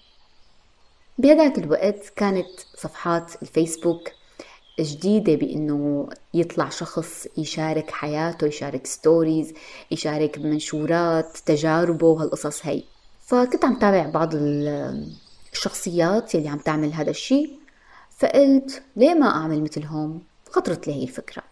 [1.19, 4.11] بهذاك الوقت كانت صفحات الفيسبوك
[4.81, 9.55] جديدة بأنه يطلع شخص يشارك حياته يشارك stories
[9.91, 12.83] يشارك منشورات تجاربه وهالقصص هي.
[13.27, 14.31] فكنت عم تابع بعض
[15.53, 17.59] الشخصيات يلي عم تعمل هذا الشيء
[18.19, 21.43] فقلت ليه ما أعمل مثلهم؟ خطرت لي هي الفكرة.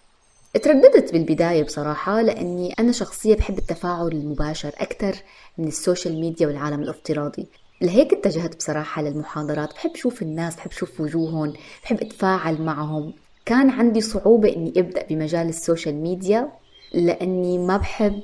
[0.63, 5.17] ترددت بالبداية بصراحة لأني أنا شخصية بحب التفاعل المباشر أكثر
[5.59, 7.47] من ال social media والعالم الافتراضي.
[7.81, 9.75] لهيك اتجهت بصراحة للمحاضرات.
[9.75, 13.13] بحب شوف الناس بحب شوف وجوههم بحب أتفاعل معهم.
[13.47, 16.49] كان عندي صعوبة إني أبدأ بمجال ال social media
[16.95, 18.23] لأني ما بحب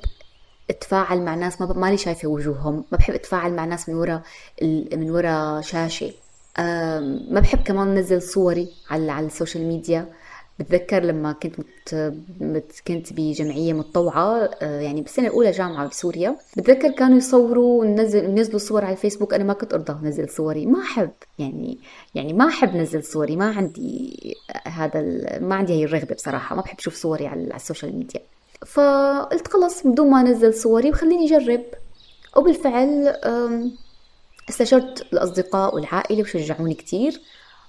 [0.70, 2.84] أتفاعل مع ناس ما مالي شايفة وجوههم.
[2.92, 4.22] ما بحب أتفاعل مع ناس من ورا
[4.92, 6.12] من ورا شاشة.
[7.30, 10.08] ما بحب كمان نزل صوري على على السوشيال ميديا.
[10.58, 11.60] بتذكر لما كنت
[12.40, 12.82] مت...
[12.88, 16.36] كنت بجمعية متطوعة آه، يعني بالسنة الأولى جامعة بسوريا.
[16.56, 19.34] بتذكر كانوا يصوروا وننزل ينزلوا صور على الفيسبوك.
[19.34, 20.66] أنا ما كنت أرضى أنزل صوري.
[20.66, 21.78] ما أحب يعني
[22.14, 23.36] يعني ما أحب نزل صوري.
[23.36, 25.44] ما عندي هذا ال...
[25.44, 26.56] ما عندي هي الرغبة بصراحة.
[26.56, 28.20] ما بحب أشوف صوري على ال social media.
[28.66, 31.64] فقلت خلص بدون ما أنزل صوري وخليني أجرب.
[32.36, 33.08] وبالفعل
[34.48, 37.20] استشرت الأصدقاء والعائلة وشجعوني كثير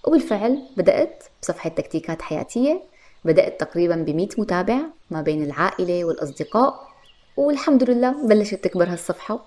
[0.03, 2.81] وبالفعل بدأت بصفحة تكتيكات حياتية.
[3.25, 4.79] بدأت تقريبا ب متابع
[5.11, 6.89] ما بين العائلة والأصدقاء.
[7.37, 9.45] والحمد لله بلشت تكبر هالصفحة.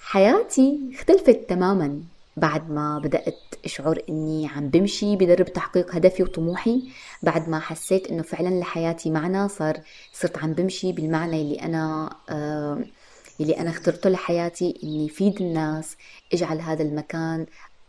[0.00, 2.00] حياتي اختلفت تماما.
[2.36, 6.82] بعد ما بدأت أشعر إني عم بمشي بدرب تحقيق هدفي وطموحي
[7.22, 9.80] بعد ما حسيت إنه فعلا لحياتي معنى صار
[10.12, 12.84] صرت عم بمشي بالمعنى اللي أنا آه
[13.40, 15.96] اللي أنا اخترته لحياتي إني فيد الناس
[16.32, 17.46] أجعل هذا المكان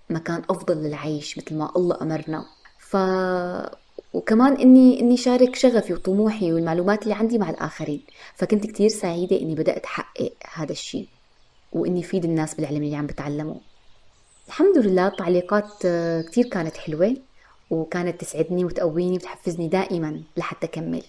[0.09, 2.45] مكان أفضل للعيش مثل ما الله أمرنا.
[2.79, 2.97] ف
[4.13, 8.03] وكمان إني إني شارك شغفي وطموحي والمعلومات اللي عندي مع الآخرين.
[8.35, 11.07] فكنت كتير سعيدة إني بدأت أحقق هذا الشيء
[11.71, 13.70] وإني فيد الناس بالعلم اللي عم بتعلمه.
[14.51, 15.87] الحمد لله التعليقات
[16.27, 17.15] كتير كانت حلوة
[17.69, 21.03] وكانت تسعدني وتقويني وتحفزني دائما لحتى أكمل.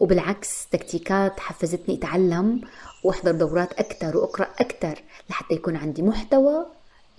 [0.00, 2.60] وبالعكس تكتيكات حفزتني أتعلم
[3.04, 6.66] وأحضر دورات أكثر وأقرأ أكثر لحتى يكون عندي محتوى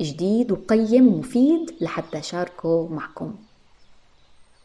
[0.02, 3.36] جديد وقيم ومفيد لحتى شاركه معكم.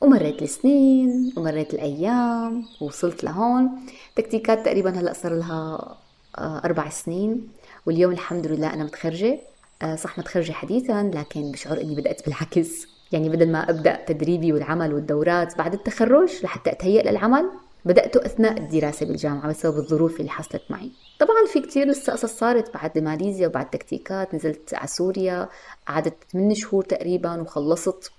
[0.00, 3.70] ومريت السنين ومريت الأيام ووصلت لهون.
[4.16, 5.96] تكتيكات تقريبا هلأ صار لها
[6.38, 7.48] آه، أربع سنين
[7.86, 9.51] واليوم الحمد لله أنا متخرجة.
[9.82, 12.86] آه، صح متخرجة حديثا لكن بشعر إني بدأت بالعكس.
[13.12, 17.50] يعني بدل ما أبدأ تدريبي والعمل والدورات بعد التخرج لحتى أتهيأ للعمل
[17.84, 20.92] بدأته أثناء الدراسة بالجامعة بسبب الظروف اللي حصلت معي.
[21.20, 25.48] طبعا في كتير لسه قصص صارت بعد ماليزيا وبعد تكتيكات نزلت على سوريا
[25.88, 28.12] قعدت 8 شهور تقريبا وخلصت.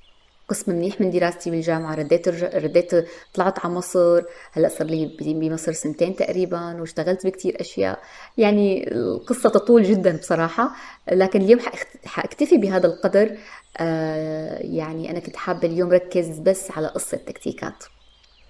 [0.53, 2.43] قسم منيح من دراستي بالجامعة رديت رج...
[2.43, 2.91] رديت
[3.33, 4.23] طلعت على مصر.
[4.51, 7.99] هلأ صار لي بمصر سنتين تقريبا واشتغلت بكتير أشياء.
[8.37, 10.71] يعني القصة تطول جدا بصراحة
[11.11, 11.59] لكن اليوم
[12.05, 13.37] حأكتفي بهذا القدر.
[13.77, 17.83] آه يعني أنا كنت حابة اليوم ركز بس على قصة تكتيكات.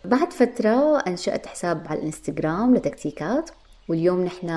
[0.05, 3.49] بعد فترة أنشأت حساب على الإنستغرام لتكتيكات
[3.89, 4.47] واليوم نحن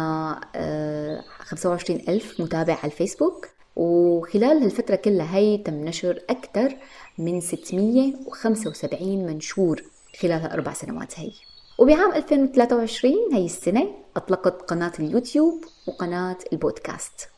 [1.39, 3.57] 25 آه، ألف متابع على الفيسبوك.
[3.77, 6.77] وخلال هالفترة كلها هي تم نشر أكثر
[7.19, 9.83] من 675 منشور
[10.21, 11.33] خلال هالأربع سنوات هي.
[11.79, 17.29] وبعام 2023 هي السنة أطلقت قناة اليوتيوب وقناة البودكاست.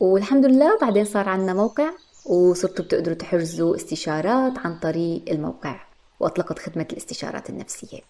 [0.00, 1.90] والحمد لله بعدين صار عندنا موقع
[2.26, 5.80] وصرتوا بتقدروا تحجزوا استشارات عن طريق الموقع
[6.20, 8.00] وأطلقت خدمة الاستشارات النفسية.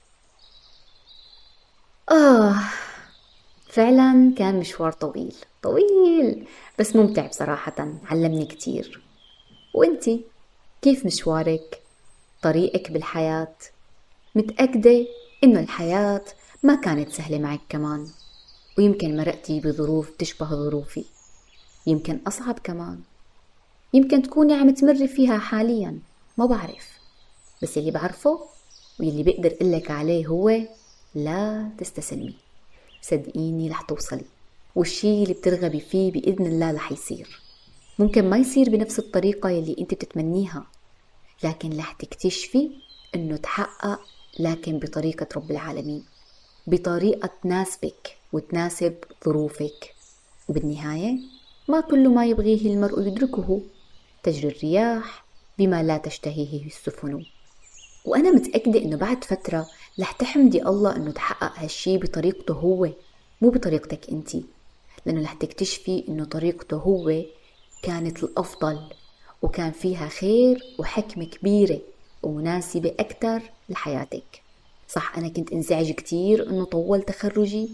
[2.10, 2.54] آه
[3.68, 6.46] فعلا كان مشوار طويل طويل
[6.78, 9.02] بس ممتع بصراحة علمني كتير.
[9.74, 10.24] وإنتي؟
[10.82, 11.82] كيف مشوارك؟
[12.42, 13.56] طريقك بالحياة؟
[14.34, 15.06] متأكدة
[15.44, 16.24] إنه الحياة
[16.62, 18.08] ما كانت سهلة معك كمان؟
[18.78, 21.04] ويمكن مرقتي بظروف تشبه ظروفي.
[21.86, 23.00] يمكن أصعب كمان.
[23.94, 25.98] يمكن تكوني عم تمري فيها حاليا
[26.36, 26.88] ما بعرف.
[27.62, 28.40] بس اللي بعرفه
[29.00, 30.60] واللي بقدر قلك عليه هو
[31.14, 32.36] لا تستسلمي.
[33.02, 34.24] صدقيني رح توصلي.
[34.74, 37.47] والشي اللي بترغبي فيه بإذن الله رح يصير.
[37.98, 40.66] ممكن ما يصير بنفس الطريقة يلي انت بتتمنيها.
[41.44, 42.70] لكن رح تكتشفي
[43.14, 44.00] إنه تحقق
[44.38, 46.04] لكن بطريقة رب العالمين.
[46.66, 49.94] بطريقة تناسبك وتناسب ظروفك.
[50.48, 51.18] وبالنهاية
[51.68, 53.60] ما كل ما يبغيه المرء يدركه.
[54.22, 55.24] تجري الرياح
[55.58, 57.24] بما لا تشتهيه السفن.
[58.04, 59.66] وأنا متأكدة إنه بعد فترة
[60.00, 62.88] رح تحمدي الله إنه تحقق هالشي بطريقته هو
[63.42, 64.36] مو بطريقتك أنت.
[65.06, 67.22] لأنه رح تكتشفي إنه طريقته هو
[67.82, 68.80] كانت الأفضل
[69.42, 71.80] وكان فيها خير وحكمة كبيرة
[72.22, 74.42] ومناسبة أكثر لحياتك.
[74.88, 77.70] صح أنا كنت انزعج كتير إنه طول تخرجي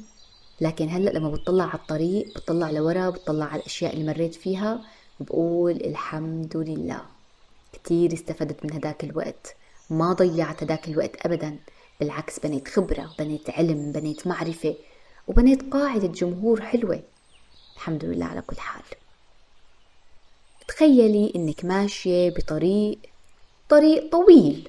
[0.60, 4.80] لكن هلأ لما بتطلع على الطريق بتطلع لورا بتطلع على الأشياء اللي مريت فيها
[5.20, 7.00] بقول الحمد لله.
[7.72, 9.56] كتير استفدت من هداك الوقت
[9.90, 11.58] ما ضيعت هداك الوقت أبدا
[12.00, 14.74] بالعكس بنيت خبرة بنيت علم بنيت معرفة
[15.28, 17.02] وبنيت قاعدة جمهور حلوة.
[17.76, 18.82] الحمد لله على كل حال.
[20.74, 22.98] تخيلي إنك ماشية بطريق
[23.68, 24.68] طريق طويل.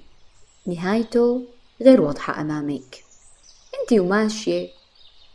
[0.65, 1.41] نهايته
[1.81, 3.03] غير واضحة أمامك.
[3.81, 4.69] أنت وماشية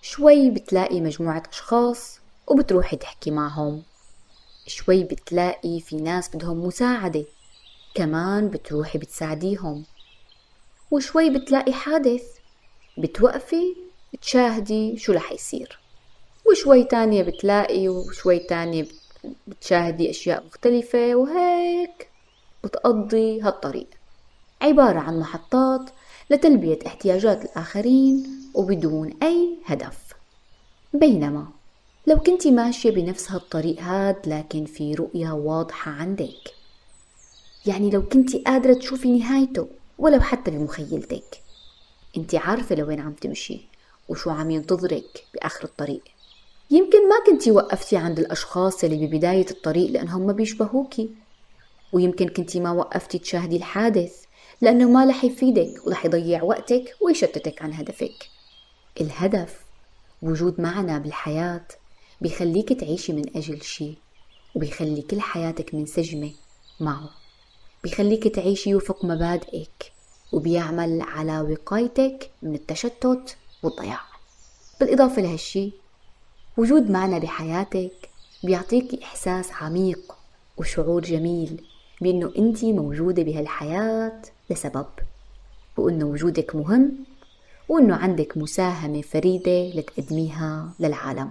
[0.02, 3.82] شوي بتلاقي مجموعة أشخاص وبتروحي تحكي معهم.
[4.66, 7.24] شوي بتلاقي في ناس بدهم مساعدة
[7.94, 9.84] كمان بتروحي بتساعديهم.
[10.90, 12.22] وشوي بتلاقي حادث
[12.98, 13.76] بتوقفي
[14.22, 15.78] تشاهدي شو رح يصير.
[16.50, 18.99] وشوي تانية بتلاقي وشوي تانية
[19.46, 22.08] بتشاهدي أشياء مختلفة وهيك
[22.64, 23.86] بتقضي هالطريق.
[24.62, 25.90] عبارة عن محطات
[26.30, 29.98] لتلبية احتياجات الآخرين وبدون أي هدف.
[30.94, 31.48] بينما
[32.06, 36.54] لو كنتي ماشية بنفس هالطريق هاد لكن في رؤية واضحة عندك.
[37.66, 41.42] يعني لو كنتي قادرة تشوفي نهايته ولو حتى بمخيلتك.
[42.16, 43.60] انت عارفة لوين عم تمشي
[44.08, 46.02] وشو عم ينتظرك بآخر الطريق.
[46.70, 51.10] يمكن ما كنتي وقفتي عند الأشخاص اللي ببداية الطريق لأنهم ما بيشبهوكي.
[51.92, 54.24] ويمكن كنتي ما وقفتي تشاهدي الحادث
[54.60, 58.28] لأنه ما رح يفيدك ورح يضيع وقتك ويشتتك عن هدفك.
[59.00, 59.60] الهدف
[60.22, 61.66] وجود معنا بالحياة
[62.20, 63.94] بيخليك تعيشي من أجل شي
[64.54, 66.30] وبيخلي كل حياتك منسجمة
[66.80, 67.10] معه.
[67.82, 69.92] بيخليك تعيشي وفق مبادئك
[70.32, 74.00] وبيعمل على وقايتك من التشتت والضياع.
[74.80, 75.79] بالإضافة لهالشي
[76.56, 77.92] وجود معنا بحياتك
[78.44, 80.14] بيعطيك إحساس عميق
[80.56, 81.62] وشعور جميل
[82.00, 84.86] بأنه أنت موجودة بهالحياة لسبب
[85.76, 86.92] وأنه وجودك مهم
[87.68, 91.30] وأنه عندك مساهمة فريدة لتقدميها للعالم.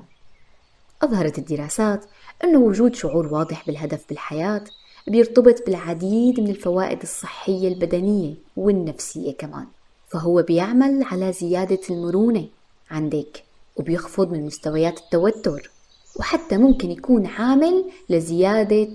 [1.01, 2.05] أظهرت الدراسات
[2.43, 4.63] أنه وجود شعور واضح بالهدف بالحياة
[5.07, 9.65] بيرتبط بالعديد من الفوائد الصحية البدنية والنفسية كمان
[10.09, 12.45] فهو بيعمل على زيادة المرونة
[12.91, 13.43] عندك.
[13.79, 15.71] وبيخفض من مستويات التوتر
[16.19, 18.89] وحتى ممكن يكون عامل لزيادة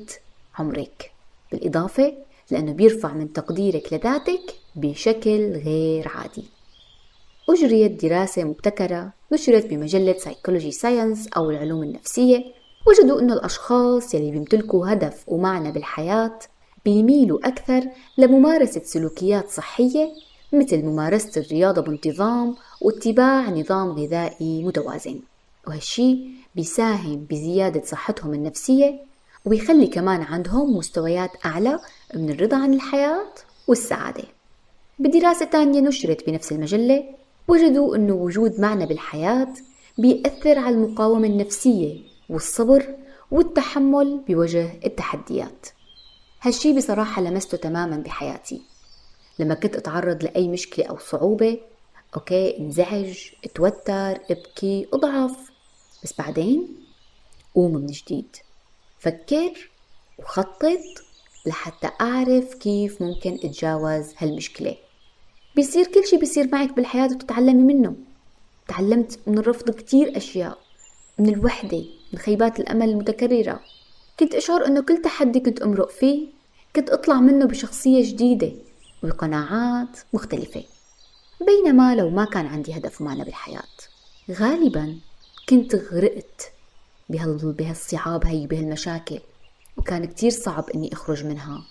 [0.58, 1.12] عمرك.
[1.52, 2.12] بالإضافة
[2.50, 6.44] لأنه بيرفع من تقديرك لذاتك بشكل غير عادي.
[7.48, 12.44] أجريت دراسة مبتكرة نشرت بمجلة Psychology Science أو العلوم النفسية.
[12.86, 16.38] وجدوا أنه الأشخاص يلي بيمتلكوا هدف ومعنى بالحياة
[16.84, 17.84] بيميلوا أكثر
[18.18, 20.08] لممارسة سلوكيات صحية
[20.54, 25.20] مثل ممارسة الرياضة بانتظام واتباع نظام غذائي متوازن.
[25.66, 26.18] وهالشي
[26.54, 29.00] بيساهم بزيادة صحتهم النفسية
[29.44, 31.78] وبيخلي كمان عندهم مستويات أعلى
[32.14, 33.34] من الرضا عن الحياة
[33.68, 34.24] والسعادة.
[34.98, 37.04] بدراسة تانية نشرت بنفس المجلة
[37.48, 39.54] وجدوا أنه وجود معنى بالحياة
[39.98, 41.98] بيأثر على المقاومة النفسية
[42.30, 42.94] والصبر
[43.30, 45.66] والتحمل بوجه التحديات.
[46.42, 48.62] هالشي بصراحة لمسته تماما بحياتي.
[49.38, 51.58] لما كنت أتعرض لأي مشكلة أو صعوبة
[52.16, 55.50] أوكي انزعج اتوتر ابكي أضعف.
[56.04, 56.68] بس بعدين
[57.54, 58.36] قوم من جديد.
[58.98, 59.70] فكر
[60.18, 60.80] وخطط
[61.46, 64.76] لحتى أعرف كيف ممكن أتجاوز هالمشكلة.
[65.56, 67.96] بيصير كل شي بيصير معك بالحياة وتتعلمي منه.
[68.68, 70.58] تعلمت من الرفض كتير أشياء
[71.18, 73.60] من الوحدة من خيبات الأمل المتكررة.
[74.20, 76.28] كنت أشعر أنه كل تحدي كنت أمرق فيه
[76.76, 78.52] كنت أطلع منه بشخصية جديدة.
[79.04, 80.64] وبقناعات مختلفة.
[81.46, 83.62] بينما لو ما كان عندي هدف معنى بالحياة
[84.30, 84.98] غالبا
[85.48, 86.52] كنت غرقت
[87.08, 89.20] بهالصعاب هي بهالمشاكل
[89.76, 91.64] وكان كتير صعب إني أخرج منها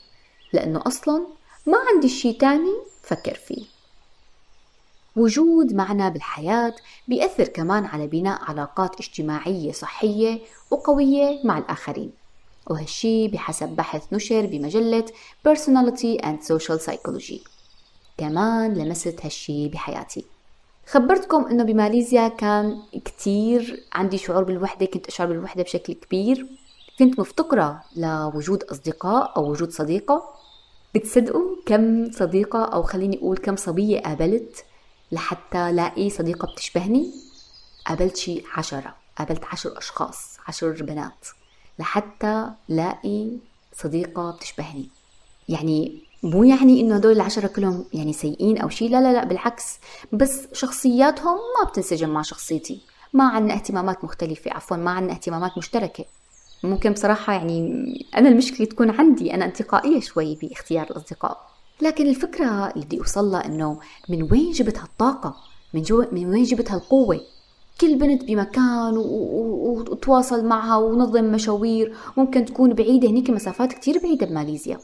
[0.53, 1.27] لأنه أصلا
[1.65, 3.65] ما عندي شي تاني فكر فيه.
[5.15, 6.75] وجود معنى بالحياة
[7.07, 10.39] بيأثر كمان على بناء علاقات اجتماعية صحية
[10.71, 12.11] وقوية مع الآخرين.
[12.69, 15.05] وهالشي بحسب بحث نشر بمجلة
[15.47, 17.47] Personality and Social Psychology.
[18.17, 20.25] كمان لمست هالشي بحياتي.
[20.87, 26.47] خبرتكم إنه بماليزيا كان كتير عندي شعور بالوحدة كنت أشعر بالوحدة بشكل كبير.
[26.99, 30.23] كنت مفتقرة لوجود أصدقاء أو وجود صديقة.
[30.95, 34.65] بتصدقوا كم صديقة أو خليني أقول كم صبية قابلت
[35.11, 37.11] لحتى لاقي صديقة بتشبهني؟
[37.85, 41.27] قابلت شي عشرة قابلت عشر أشخاص عشر بنات.
[41.79, 43.29] لحتى لاقي
[43.75, 44.89] صديقة بتشبهني.
[45.49, 49.79] يعني مو يعني إنه هدول العشرة كلهم يعني سيئين أو شيء لا لا لا بالعكس.
[50.11, 52.81] بس شخصياتهم ما بتنسجم مع شخصيتي.
[53.13, 56.05] ما عندنا اهتمامات مختلفة عفوا ما عندنا اهتمامات مشتركة.
[56.63, 61.49] ممكن بصراحة يعني أنا المشكلة تكون عندي أنا انتقائية شوي باختيار الأصدقاء.
[61.81, 65.35] لكن الفكرة اللي بدي أوصلها إنه من وين جبت هالطاقة
[65.73, 67.21] من, جو من وين جبت هالقوة
[67.81, 71.95] كل بنت بمكان وتواصل معها ونظم مشاوير.
[72.17, 74.79] ممكن تكون بعيدة هنيك مسافات كتير بعيدة بماليزيا.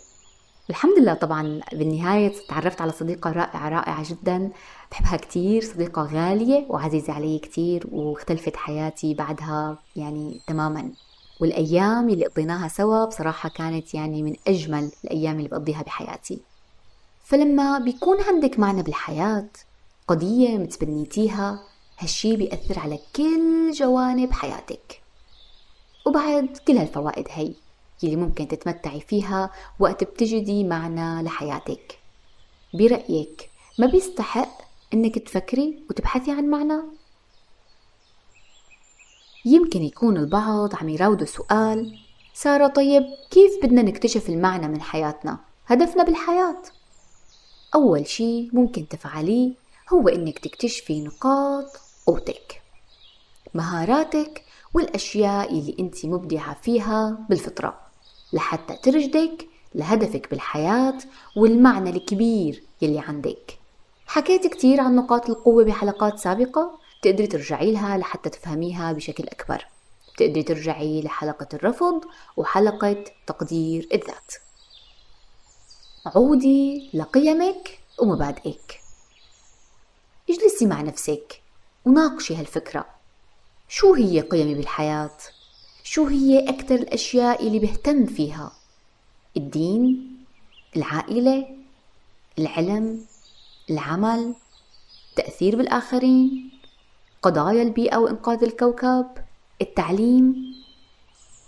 [0.70, 4.52] الحمد لله طبعا بالنهاية تعرفت على صديقة رائعة رائعة جدا.
[4.92, 10.92] بحبها كتير صديقة غالية وعزيزة علي كتير واختلفت حياتي بعدها يعني تماما.
[11.42, 16.40] والأيام اللي قضيناها سوا بصراحة كانت يعني من أجمل الأيام اللي بقضيها بحياتي.
[17.24, 19.50] فلما بيكون عندك معنى بالحياة
[20.08, 21.60] قضية متبنيتيها
[22.00, 25.02] هالشي بيأثر على كل جوانب حياتك
[26.06, 27.54] وبعد كل هالفوائد هي
[28.04, 32.00] يلي ممكن تتمتعي فيها وقت بتجدي معنى لحياتك
[32.74, 34.62] برأيك ما بيستحق
[34.94, 36.82] إنك تفكري وتبحثي عن معنى؟
[39.46, 42.00] يمكن يكون البعض عم يراودوا سؤال
[42.34, 46.62] سارة طيب كيف بدنا نكتشف المعنى من حياتنا؟ هدفنا بالحياة
[47.76, 49.54] أول شي ممكن تفعليه
[49.94, 52.62] هو إنك تكتشفي نقاط قوتك
[53.54, 57.80] مهاراتك والأشياء اللي أنت مبدعة فيها بالفطرة.
[58.34, 60.98] لحتى ترشدك لهدفك بالحياة
[61.38, 63.60] والمعنى الكبير يلي عندك.
[64.06, 69.66] حكيت كتير عن نقاط القوة بحلقات سابقة؟ تقدري ترجعي لها لحتى تفهميها بشكل أكبر.
[70.18, 72.02] تقدري ترجعي لحلقة الرفض
[72.38, 74.34] وحلقة تقدير الذات.
[76.06, 78.80] عودي لقيمك ومبادئك.
[80.30, 81.39] اجلسي مع نفسك.
[81.90, 82.86] وناقشي هالفكرة
[83.68, 85.18] شو هي قيمي بالحياة؟
[85.84, 88.52] شو هي أكثر الأشياء اللي بهتم فيها؟
[89.38, 90.12] الدين؟
[90.76, 91.46] العائلة؟
[92.40, 93.02] العلم؟
[93.70, 94.34] العمل؟
[95.10, 96.52] التأثير بالآخرين؟
[97.22, 99.06] قضايا البيئة وإنقاذ الكوكب؟
[99.62, 100.36] التعليم؟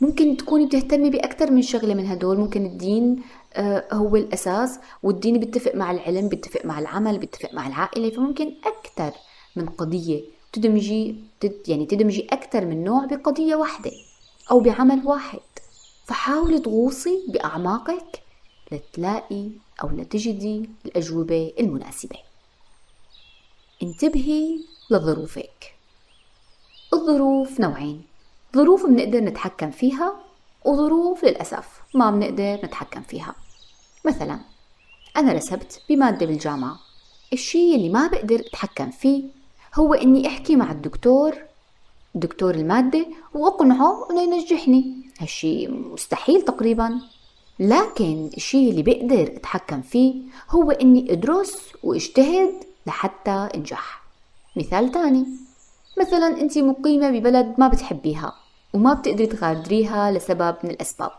[0.02, 3.24] ممكن تكوني بتهتمي بأكثر من شغلة من هدول ممكن الدين
[3.54, 9.12] آه، هو الأساس والدين بيتفق مع العلم بيتفق مع العمل بيتفق مع العائلة فممكن أكثر
[9.56, 10.24] من قضية
[10.54, 11.16] تدمجي
[11.68, 13.92] يعني تدمجي أكثر من نوع بقضية واحدة
[14.52, 15.40] أو بعمل واحد.
[16.06, 18.22] فحاولي تغوصي بأعماقك
[18.72, 19.50] لتلاقي
[19.84, 22.18] أو لتجدي الأجوبة المناسبة.
[23.84, 25.76] انتبهي لظروفك.
[26.94, 28.04] الظروف نوعين
[28.56, 30.16] ظروف بنقدر نتحكم فيها
[30.66, 33.36] وظروف للأسف ما بنقدر نتحكم فيها.
[34.06, 34.40] مثلا
[35.18, 36.80] أنا رسبت بمادة بالجامعة
[37.34, 39.24] الشي اللي ما بقدر أتحكم فيه
[39.76, 41.36] هو إني أحكي مع الدكتور
[42.16, 44.94] دكتور المادة وأقنعه إنه ينجحني.
[45.20, 47.00] هالشي مستحيل تقريبا.
[47.60, 52.54] لكن الشي اللي بقدر أتحكم فيه هو إني أدرس وأجتهد
[52.88, 54.02] لحتى أنجح.
[54.58, 55.26] مثال تاني
[56.00, 58.36] مثلا أنت مقيمة ببلد ما بتحبيها
[58.74, 61.12] وما بتقدري تغادريها لسبب من الأسباب.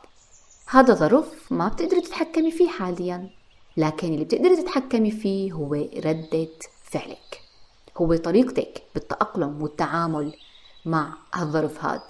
[0.66, 3.30] هذا ظرف ما بتقدري تتحكمي فيه حاليا.
[3.76, 5.74] لكن اللي بتقدري تتحكمي فيه هو
[6.04, 6.48] ردة
[6.84, 7.41] فعلك.
[7.96, 10.32] هو طريقتك بالتأقلم والتعامل
[10.84, 12.02] مع هالظرف هاد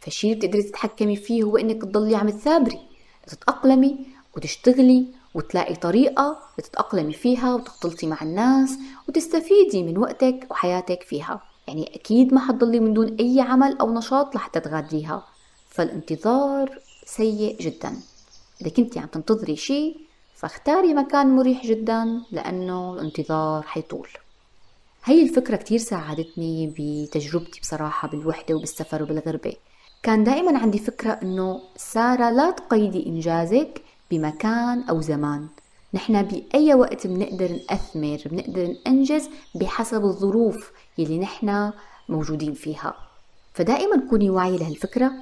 [0.00, 2.80] فالشي اللي بتقدري تتحكمي فيه هو إنك تضلي عم تثابري
[3.26, 8.78] تتأقلمي وتشتغلي وتلاقي طريقة تتأقلمي فيها وتختلطي مع الناس
[9.08, 11.42] وتستفيدي من وقتك وحياتك فيها.
[11.68, 15.26] يعني أكيد ما حتضلي من دون أي عمل أو نشاط لحتى تغادريها.
[15.68, 17.96] فالانتظار سيء جدا.
[18.60, 19.96] إذا كنتي عم تنتظري شيء
[20.34, 24.08] فاختاري مكان مريح جدا لأنه الانتظار حيطول.
[25.06, 29.54] هي الفكرة كتير ساعدتني بتجربتي بصراحة بالوحدة وبالسفر وبالغربة.
[30.02, 35.48] كان دائما عندي فكرة إنه سارة لا تقيدي إنجازك بمكان أو زمان.
[35.94, 41.72] نحن بأي وقت بنقدر نأثمر بنقدر ننجز بحسب الظروف يلي نحن
[42.08, 42.94] موجودين فيها.
[43.54, 45.12] فدائما كوني واعية لهالفكرة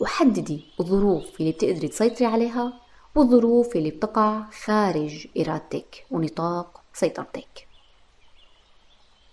[0.00, 2.72] وحددي الظروف اللي بتقدري تسيطري عليها
[3.14, 7.73] والظروف اللي بتقع خارج إرادتك ونطاق سيطرتك.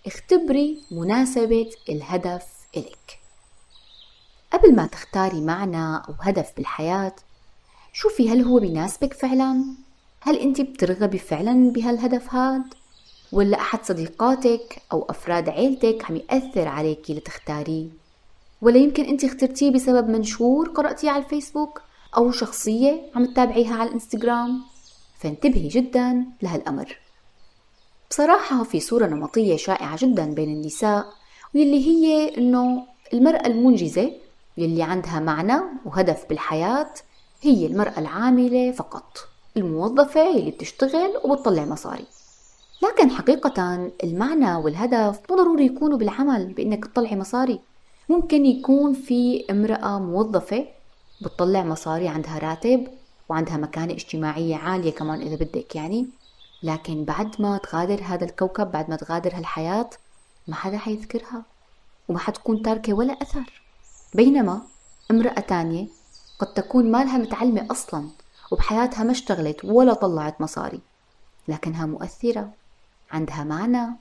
[0.06, 2.46] اختبري مناسبة الهدف
[2.76, 3.18] إلك
[4.52, 7.14] قبل ما تختاري معنى أو هدف بالحياة
[7.92, 9.64] شوفي هل هو بيناسبك فعلا؟
[10.20, 12.62] هل أنت بترغبي فعلا بهالهدف هاد؟
[13.32, 17.86] ولا أحد صديقاتك أو أفراد عيلتك عم يأثر عليكي لتختاريه؟
[18.62, 21.82] ولا يمكن أنت اخترتيه بسبب منشور قرأتيه على الفيسبوك
[22.16, 24.60] أو شخصية عم تتابعيها على الإنستغرام؟
[25.18, 26.98] فانتبهي جدا لهالأمر.
[28.12, 31.06] بصراحة في صورة نمطية شائعة جدا بين النساء
[31.54, 34.12] واللي هي إنه المرأة المنجزة
[34.58, 36.90] يلي عندها معنى وهدف بالحياة
[37.42, 39.18] هي المرأة العاملة فقط
[39.56, 42.04] الموظفة اللي بتشتغل وبتطلع مصاري.
[42.82, 47.60] لكن حقيقة المعنى والهدف مو ضروري يكونوا بالعمل بإنك تطلعي مصاري.
[48.08, 50.66] ممكن يكون في امرأة موظفة
[51.22, 52.86] بتطلع مصاري عندها راتب
[53.28, 56.21] وعندها مكانة اجتماعية عالية كمان إذا بدك يعني.
[56.62, 59.90] لكن بعد ما تغادر هذا الكوكب بعد ما تغادر هالحياة
[60.48, 61.42] ما حدا حيذكرها
[62.08, 63.62] وما حتكون تاركة ولا أثر.
[64.14, 64.62] بينما
[65.10, 65.88] امرأة تانية
[66.38, 68.08] قد تكون مالها متعلمة أصلا
[68.50, 70.80] وبحياتها ما اشتغلت ولا طلعت مصاري
[71.48, 72.52] لكنها مؤثرة
[73.10, 73.96] عندها معنى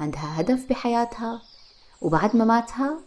[0.00, 1.42] عندها هدف بحياتها
[2.00, 2.98] وبعد مماتها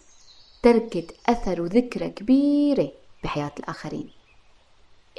[0.64, 2.92] تركت أثر وذكرى كبيرة
[3.24, 4.12] بحياة الآخرين.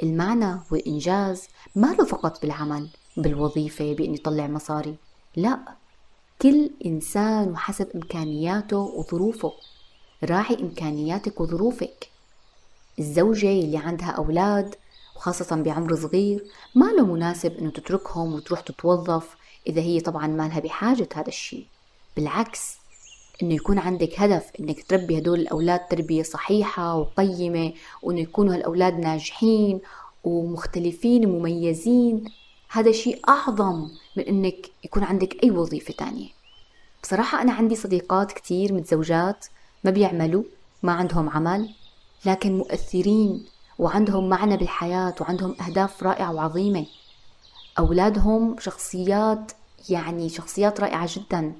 [0.03, 4.95] المعنى والإنجاز ما له فقط بالعمل؟ بالوظيفة بإني طلع مصاري.
[5.35, 5.59] لا
[6.41, 9.53] كل إنسان وحسب إمكانياته وظروفه.
[10.23, 12.09] راعي إمكانياتك وظروفك.
[12.99, 14.75] الزوجة اللي عندها أولاد
[15.15, 16.45] وخاصة بعمر صغير
[16.75, 19.35] ما له مناسب إنه تتركهم وتروح تتوظف
[19.67, 21.65] إذا هي طبعا ما لها بحاجة هذا الشيء
[22.15, 22.77] بالعكس
[23.43, 29.81] إنه يكون عندك هدف إنك تربي هدول الأولاد تربية صحيحة وقيمة وإنه يكونوا هالأولاد ناجحين
[30.23, 32.25] ومختلفين ومميزين.
[32.73, 36.29] هذا شيء أعظم من إنك يكون عندك أي وظيفة تانية.
[37.03, 39.45] بصراحة أنا عندي صديقات كتير متزوجات
[39.83, 40.43] ما بيعملوا
[40.83, 41.69] ما عندهم عمل
[42.25, 43.45] لكن مؤثرين
[43.79, 46.85] وعندهم معنى بالحياة وعندهم أهداف رائعة وعظيمة.
[47.79, 49.51] أولادهم شخصيات
[49.89, 51.53] يعني شخصيات رائعة جدا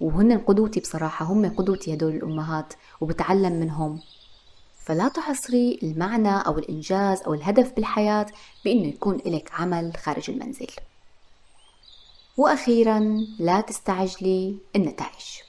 [0.00, 4.00] وهن قدوتي بصراحة هم قدوتي هدول الأمهات وبتعلم منهم.
[4.84, 8.26] فلا تحصري المعنى أو الإنجاز أو الهدف بالحياة
[8.64, 10.70] بأنه يكون لك عمل خارج المنزل.
[12.36, 15.40] وأخيرا لا تستعجلي النتائج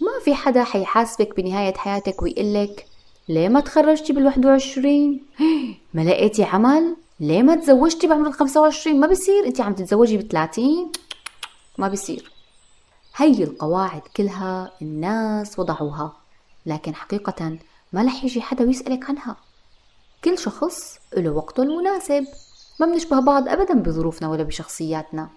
[0.00, 2.86] ما في حدا حيحاسبك بنهاية حياتك ويقلك
[3.28, 5.26] ليه ما تخرجتي بالواحد وعشرين؟
[5.94, 10.92] ما لقيتي عمل؟ ليه ما تزوجتي بعمر الخمسة وعشرين؟ ما بصير انت عم تتزوجي بثلاثين؟
[11.78, 12.32] ما بصير
[13.16, 16.16] هي القواعد كلها الناس وضعوها.
[16.66, 17.58] لكن حقيقة
[17.92, 19.36] ما رح يجي حدا ويسألك عنها.
[20.24, 22.26] كل شخص له وقته المناسب.
[22.80, 25.28] ما بنشبه بعض أبدا بظروفنا ولا بشخصياتنا.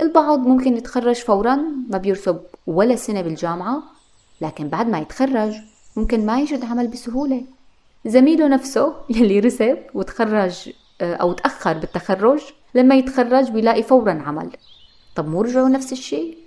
[0.00, 1.56] البعض ممكن يتخرج فورا
[1.90, 3.82] ما بيرسب ولا سنة بالجامعة
[4.40, 5.54] لكن بعد ما يتخرج
[5.96, 7.44] ممكن ما يجد عمل بسهولة.
[8.06, 10.70] زميله نفسه يلي رسب وتخرج
[11.00, 12.42] آه، أو تأخر بالتخرج
[12.74, 14.50] لما يتخرج بيلاقي فورا عمل.
[15.16, 16.38] طب مو رجعوا نفس الشيء؟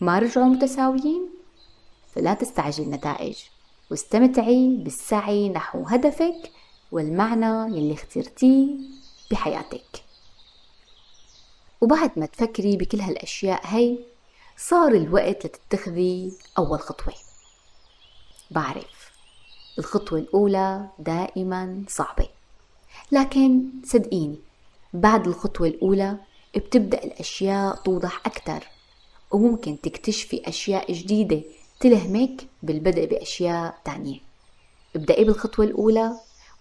[0.00, 1.28] ما رجعوا متساويين؟
[2.14, 3.38] فلا تستعجل النتائج
[3.90, 6.50] واستمتعي بالسعي نحو هدفك
[6.92, 8.66] والمعنى يلي اخترتيه
[9.30, 10.04] بحياتك.
[11.80, 13.98] وبعد ما تفكري بكل هالأشياء هي
[14.56, 17.14] صار الوقت لتتخذي أول خطوة.
[18.50, 19.12] بعرف
[19.78, 22.28] الخطوة الأولى دائما صعبة.
[23.12, 24.36] لكن صدقيني
[24.92, 26.16] بعد الخطوة الأولى
[26.56, 28.68] بتبدأ الأشياء توضح أكثر
[29.30, 31.42] وممكن تكتشفي أشياء جديدة
[31.80, 34.18] تلهمك بالبدء بأشياء تانية.
[34.96, 36.12] ابدأي بالخطوة الأولى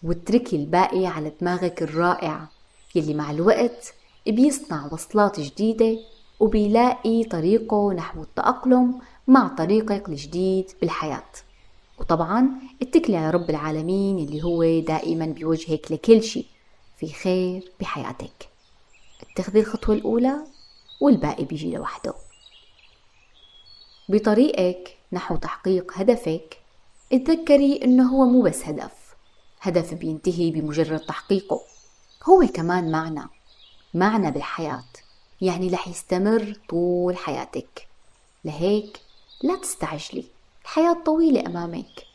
[0.03, 2.47] واتركي الباقي على دماغك الرائع
[2.95, 3.93] يلي مع الوقت
[4.28, 5.99] بيصنع وصلات جديدة
[6.39, 11.24] وبيلاقي طريقه نحو التأقلم مع طريقك الجديد بالحياة.
[11.99, 12.49] وطبعا
[12.82, 16.45] اتكلي على رب العالمين اللي هو دائما بيوجهك لكل شيء
[16.97, 18.49] في خير بحياتك.
[19.32, 20.36] اتخذي الخطوة الأولى
[21.01, 22.13] والباقي بيجي لوحده.
[24.09, 26.57] بطريقك نحو تحقيق هدفك
[27.13, 29.16] اتذكري إنه هو مو بس هدف.
[29.61, 31.61] هدف بينتهي بمجرد تحقيقه.
[32.30, 33.22] هو كمان معنى
[33.93, 34.84] معنى بالحياة.
[35.41, 37.88] يعني رح يستمر طول حياتك.
[38.45, 38.99] لهيك
[39.43, 40.26] لا تستعجلي
[40.61, 42.05] الحياة طويلة أمامك.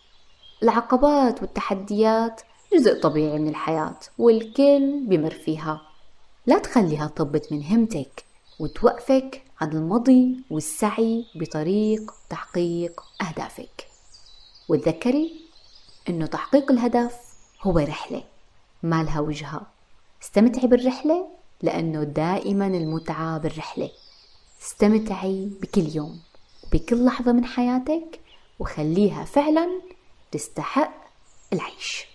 [0.62, 2.40] العقبات والتحديات
[2.74, 5.80] جزء طبيعي من الحياة والكل بمر فيها.
[6.46, 8.24] لا تخليها تضبط من همتك
[8.58, 13.86] وتوقفك عن المضي والسعي بطريق تحقيق أهدافك.
[14.68, 15.40] وتذكري
[16.08, 17.16] أنه تحقيق الهدف
[17.62, 18.24] هو رحلة
[18.82, 19.66] ما لها وجهة.
[20.22, 21.26] استمتعي بالرحلة
[21.62, 23.90] لأنه دائما المتعة بالرحلة.
[24.62, 26.20] استمتعي بكل يوم
[26.72, 28.20] بكل لحظة من حياتك
[28.58, 29.82] وخليها فعلا
[30.32, 30.92] تستحق
[31.52, 32.09] العيش.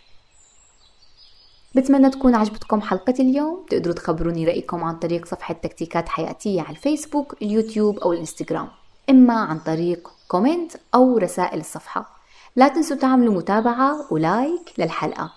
[1.76, 3.66] بتمنى تكون عجبتكم حلقة اليوم.
[3.70, 8.68] تقدروا تخبروني رأيكم عن طريق صفحة تكتيكات حياتية على الفيسبوك اليوتيوب أو الإنستغرام.
[9.10, 12.20] إما عن طريق comment أو رسائل الصفحة.
[12.56, 15.32] لا تنسوا تعملوا متابعة و like للحلقة.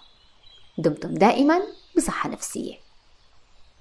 [0.78, 1.60] دمتم دائما
[1.96, 2.87] بصحة نفسية.